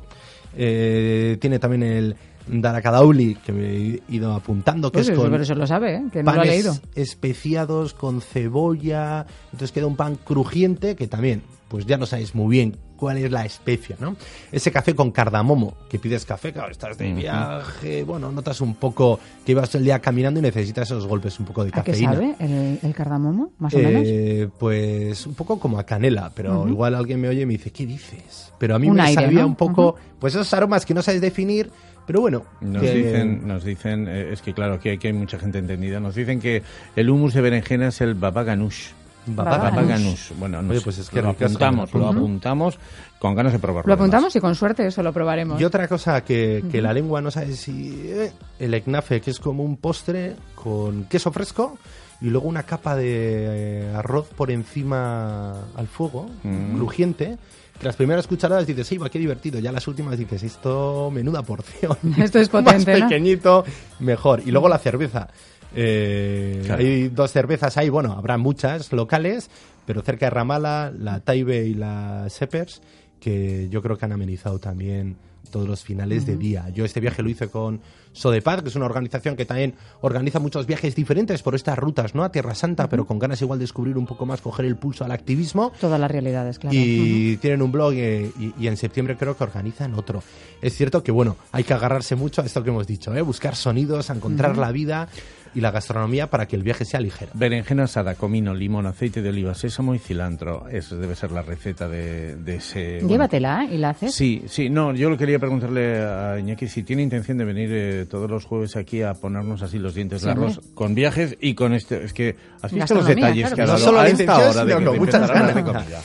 Eh, 0.56 1.36
tiene 1.40 1.58
también 1.58 1.82
el 1.82 2.16
Darakadauli, 2.46 3.36
que 3.36 3.52
me 3.52 3.66
he 3.66 4.02
ido 4.08 4.32
apuntando, 4.34 4.90
que 4.90 4.98
pues 4.98 5.08
es 5.08 5.16
con 5.16 5.30
pero 5.30 5.42
eso 5.42 5.54
lo 5.54 5.66
sabe, 5.66 5.96
¿eh? 5.96 6.04
que 6.12 6.22
no 6.22 6.34
lo 6.34 6.42
ha 6.42 6.44
leído. 6.44 6.74
especiados 6.94 7.94
con 7.94 8.20
cebolla, 8.20 9.26
entonces 9.46 9.72
queda 9.72 9.86
un 9.86 9.96
pan 9.96 10.16
crujiente 10.16 10.94
que 10.94 11.06
también, 11.06 11.42
pues 11.68 11.86
ya 11.86 11.96
no 11.96 12.06
sabéis 12.06 12.34
muy 12.34 12.50
bien 12.50 12.76
cuál 13.04 13.18
es 13.18 13.30
la 13.30 13.44
especia, 13.44 13.96
¿no? 14.00 14.16
Ese 14.50 14.72
café 14.72 14.94
con 14.94 15.10
cardamomo, 15.10 15.76
que 15.90 15.98
pides 15.98 16.24
café, 16.24 16.54
claro, 16.54 16.72
estás 16.72 16.96
de 16.96 17.12
viaje, 17.12 18.02
bueno, 18.02 18.32
notas 18.32 18.62
un 18.62 18.76
poco 18.76 19.20
que 19.44 19.52
ibas 19.52 19.74
el 19.74 19.84
día 19.84 19.98
caminando 19.98 20.40
y 20.40 20.42
necesitas 20.42 20.90
esos 20.90 21.06
golpes 21.06 21.38
un 21.38 21.44
poco 21.44 21.66
de 21.66 21.70
cafeína. 21.70 22.12
¿A 22.12 22.12
qué 22.14 22.18
sabe 22.18 22.36
el, 22.40 22.78
el 22.82 22.94
cardamomo, 22.94 23.52
más 23.58 23.74
o 23.74 23.78
eh, 23.78 23.82
menos? 23.82 24.52
Pues 24.58 25.26
un 25.26 25.34
poco 25.34 25.60
como 25.60 25.78
a 25.78 25.84
canela, 25.84 26.32
pero 26.34 26.62
uh 26.62 26.64
-huh. 26.64 26.70
igual 26.70 26.94
alguien 26.94 27.20
me 27.20 27.28
oye 27.28 27.42
y 27.42 27.46
me 27.46 27.52
dice, 27.52 27.70
¿qué 27.70 27.84
dices? 27.84 28.50
Pero 28.58 28.74
a 28.74 28.78
mí 28.78 28.88
un 28.88 28.96
me 28.96 29.02
aire, 29.02 29.22
sabía 29.22 29.40
¿no? 29.42 29.48
un 29.48 29.56
poco, 29.56 29.88
uh 29.88 29.92
-huh. 29.92 30.18
pues 30.18 30.34
esos 30.34 30.54
aromas 30.54 30.86
que 30.86 30.94
no 30.94 31.02
sabes 31.02 31.20
definir, 31.20 31.70
pero 32.06 32.22
bueno. 32.22 32.44
Nos 32.62 32.80
que... 32.80 32.94
dicen, 32.94 33.46
nos 33.46 33.64
dicen 33.64 34.08
eh, 34.08 34.32
es 34.32 34.40
que 34.40 34.54
claro, 34.54 34.74
aquí 34.76 34.88
hay, 34.88 34.96
que 34.96 35.08
hay 35.08 35.12
mucha 35.12 35.38
gente 35.38 35.58
entendida, 35.58 36.00
nos 36.00 36.14
dicen 36.14 36.40
que 36.40 36.62
el 36.96 37.10
humus 37.10 37.34
de 37.34 37.42
berenjena 37.42 37.88
es 37.88 38.00
el 38.00 38.14
baba 38.14 38.44
ganoush. 38.44 38.92
Baba, 39.26 39.58
baba 39.58 39.82
ganoush. 39.82 40.32
Bueno, 40.38 40.62
nos, 40.62 40.70
Oye, 40.72 40.80
pues 40.80 40.98
es 40.98 41.08
que 41.08 41.22
lo 41.22 41.30
apuntamos, 41.30 41.92
lo 41.94 42.08
apuntamos 42.08 42.78
con 43.18 43.34
ganas 43.34 43.52
de 43.52 43.58
probarlo. 43.58 43.88
Lo 43.88 43.94
apuntamos 43.94 44.24
además. 44.24 44.36
y 44.36 44.40
con 44.40 44.54
suerte 44.54 44.86
eso 44.86 45.02
lo 45.02 45.12
probaremos. 45.12 45.60
Y 45.60 45.64
otra 45.64 45.88
cosa 45.88 46.22
que, 46.22 46.64
que 46.70 46.78
uh 46.78 46.80
-huh. 46.80 46.82
la 46.82 46.92
lengua 46.92 47.20
no 47.20 47.30
sabe 47.30 47.54
si... 47.54 48.02
Eh, 48.06 48.32
el 48.58 48.74
eknafe, 48.74 49.20
que 49.20 49.30
es 49.30 49.38
como 49.38 49.62
un 49.62 49.76
postre 49.76 50.36
con 50.54 51.04
queso 51.04 51.32
fresco 51.32 51.78
y 52.20 52.30
luego 52.30 52.48
una 52.48 52.62
capa 52.62 52.96
de 52.96 53.86
eh, 53.88 53.94
arroz 53.94 54.28
por 54.36 54.50
encima 54.50 55.52
al 55.74 55.86
fuego, 55.86 56.26
uh 56.44 56.48
-huh. 56.48 56.76
crujiente 56.76 57.38
que 57.78 57.86
las 57.86 57.96
primeras 57.96 58.26
cucharadas 58.26 58.66
dices, 58.66 58.86
sí, 58.86 58.98
va, 58.98 59.10
qué 59.10 59.18
divertido. 59.18 59.58
Ya 59.58 59.72
las 59.72 59.86
últimas 59.88 60.16
dices, 60.16 60.42
esto, 60.42 61.10
menuda 61.12 61.42
porción. 61.42 61.96
Esto 62.18 62.38
es 62.38 62.48
potente, 62.50 63.00
Más 63.00 63.02
pequeñito, 63.02 63.64
¿no? 63.66 64.06
mejor. 64.06 64.42
Y 64.44 64.50
luego 64.50 64.68
la 64.68 64.78
cerveza. 64.78 65.28
Eh, 65.74 66.62
claro. 66.64 66.82
Hay 66.82 67.08
dos 67.08 67.30
cervezas 67.32 67.76
ahí, 67.76 67.88
bueno, 67.88 68.12
habrá 68.12 68.38
muchas 68.38 68.92
locales, 68.92 69.50
pero 69.86 70.02
cerca 70.02 70.26
de 70.26 70.30
Ramala, 70.30 70.92
la 70.96 71.20
Taibe 71.20 71.64
y 71.66 71.74
la 71.74 72.28
Seppers, 72.28 72.80
que 73.20 73.68
yo 73.70 73.82
creo 73.82 73.96
que 73.96 74.04
han 74.04 74.12
amenizado 74.12 74.58
también 74.58 75.16
todos 75.50 75.68
los 75.68 75.82
finales 75.84 76.22
uh 76.22 76.26
-huh. 76.26 76.30
de 76.30 76.36
día. 76.36 76.68
Yo 76.70 76.84
este 76.84 77.00
viaje 77.00 77.22
lo 77.22 77.28
hice 77.30 77.48
con 77.48 77.80
Sodepad, 78.14 78.60
que 78.60 78.70
es 78.70 78.76
una 78.76 78.86
organización 78.86 79.36
que 79.36 79.44
también 79.44 79.74
organiza 80.00 80.38
muchos 80.38 80.66
viajes 80.66 80.94
diferentes 80.94 81.42
por 81.42 81.54
estas 81.54 81.78
rutas, 81.78 82.14
¿no? 82.14 82.24
A 82.24 82.32
Tierra 82.32 82.54
Santa, 82.54 82.84
uh 82.84 82.86
-huh. 82.86 82.90
pero 82.90 83.06
con 83.06 83.18
ganas 83.18 83.42
igual 83.42 83.58
de 83.58 83.64
descubrir 83.64 83.98
un 83.98 84.06
poco 84.06 84.24
más, 84.24 84.40
coger 84.40 84.64
el 84.64 84.76
pulso 84.76 85.04
al 85.04 85.10
activismo. 85.10 85.72
Todas 85.80 86.00
las 86.00 86.10
realidades, 86.10 86.58
claro. 86.58 86.74
Y 86.74 86.78
uh 86.78 87.36
-huh. 87.36 87.40
tienen 87.40 87.60
un 87.60 87.72
blog 87.72 87.92
y, 87.92 87.98
y, 87.98 88.54
y, 88.58 88.66
en 88.68 88.76
septiembre 88.76 89.16
creo 89.16 89.36
que 89.36 89.44
organizan 89.44 89.94
otro. 89.94 90.22
Es 90.62 90.74
cierto 90.74 91.02
que, 91.02 91.12
bueno, 91.12 91.36
hay 91.52 91.64
que 91.64 91.74
agarrarse 91.74 92.14
mucho 92.16 92.40
a 92.40 92.46
esto 92.46 92.62
que 92.62 92.70
hemos 92.70 92.86
dicho, 92.86 93.14
¿eh? 93.14 93.20
Buscar 93.20 93.56
sonidos, 93.56 94.08
a 94.10 94.14
encontrar 94.14 94.56
la 94.56 94.70
vida 94.72 95.08
y 95.54 95.60
la 95.60 95.70
gastronomía 95.70 96.28
para 96.28 96.46
que 96.46 96.56
el 96.56 96.62
viaje 96.62 96.84
sea 96.84 97.00
ligero. 97.00 97.30
Berenjena 97.34 97.84
asada, 97.84 98.16
comino, 98.16 98.54
limón, 98.54 98.86
aceite 98.86 99.22
de 99.22 99.28
oliva, 99.28 99.54
sésamo 99.54 99.94
y 99.94 99.98
cilantro. 100.00 100.68
Esa 100.68 100.96
debe 100.96 101.14
ser 101.14 101.30
la 101.30 101.42
receta 101.42 101.88
de, 101.88 102.34
de 102.36 102.56
ese... 102.56 103.00
Llévatela 103.06 103.58
bueno. 103.58 103.74
¿y 103.74 103.78
la 103.78 103.90
haces. 103.90 104.14
Sí, 104.14 104.42
sí. 104.48 104.68
No, 104.68 104.92
yo 104.94 105.10
lo 105.10 105.16
quería 105.16 105.38
preguntarle 105.38 106.02
a 106.02 106.38
Iñaki 106.40 106.66
si 106.66 106.82
tiene 106.82 107.02
intención 107.02 107.38
de 107.38 107.44
venir 107.44 107.70
eh, 107.72 108.03
todos 108.06 108.30
los 108.30 108.44
jueves 108.44 108.76
aquí 108.76 109.02
a 109.02 109.14
ponernos 109.14 109.62
así 109.62 109.78
los 109.78 109.94
dientes 109.94 110.22
sí, 110.22 110.26
largos 110.26 110.60
con 110.74 110.94
viajes 110.94 111.36
y 111.40 111.54
con 111.54 111.74
este... 111.74 112.04
Es 112.04 112.12
que 112.12 112.36
has 112.62 112.72
visto 112.72 112.94
los 112.94 113.06
detalles 113.06 113.52
claro. 113.52 113.56
que 113.56 113.62
ha 113.62 113.66
dado 113.66 113.78
no 113.78 113.84
solo 113.84 114.00
a 114.00 114.08
esta 114.08 114.38
hora 114.38 114.64
de, 114.64 114.80
no, 114.80 114.92
que 114.92 114.98
muchas 115.00 115.30
ganas. 115.30 115.54
de 115.54 115.62
comida. 115.62 116.00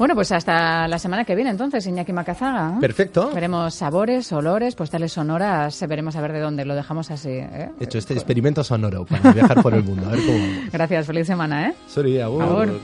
Bueno, 0.00 0.14
pues 0.14 0.32
hasta 0.32 0.88
la 0.88 0.98
semana 0.98 1.26
que 1.26 1.34
viene 1.34 1.50
entonces, 1.50 1.86
Iñaki 1.86 2.14
Macazaga. 2.14 2.76
¿eh? 2.76 2.80
Perfecto. 2.80 3.32
Veremos 3.34 3.74
sabores, 3.74 4.32
olores, 4.32 4.74
postales 4.74 5.12
sonoras, 5.12 5.78
veremos 5.86 6.16
a 6.16 6.22
ver 6.22 6.32
de 6.32 6.40
dónde, 6.40 6.64
lo 6.64 6.74
dejamos 6.74 7.10
así. 7.10 7.28
¿eh? 7.28 7.68
He 7.78 7.84
hecho 7.84 7.98
este 7.98 8.14
experimento 8.14 8.64
sonoro 8.64 9.04
para 9.04 9.32
viajar 9.32 9.62
por 9.62 9.74
el 9.74 9.84
mundo, 9.84 10.06
a 10.08 10.12
ver 10.12 10.20
cómo 10.24 10.38
vamos. 10.38 10.72
Gracias, 10.72 11.06
feliz 11.06 11.26
semana, 11.26 11.68
¿eh? 11.68 11.74
Sorry. 11.86 12.18
Agur. 12.18 12.80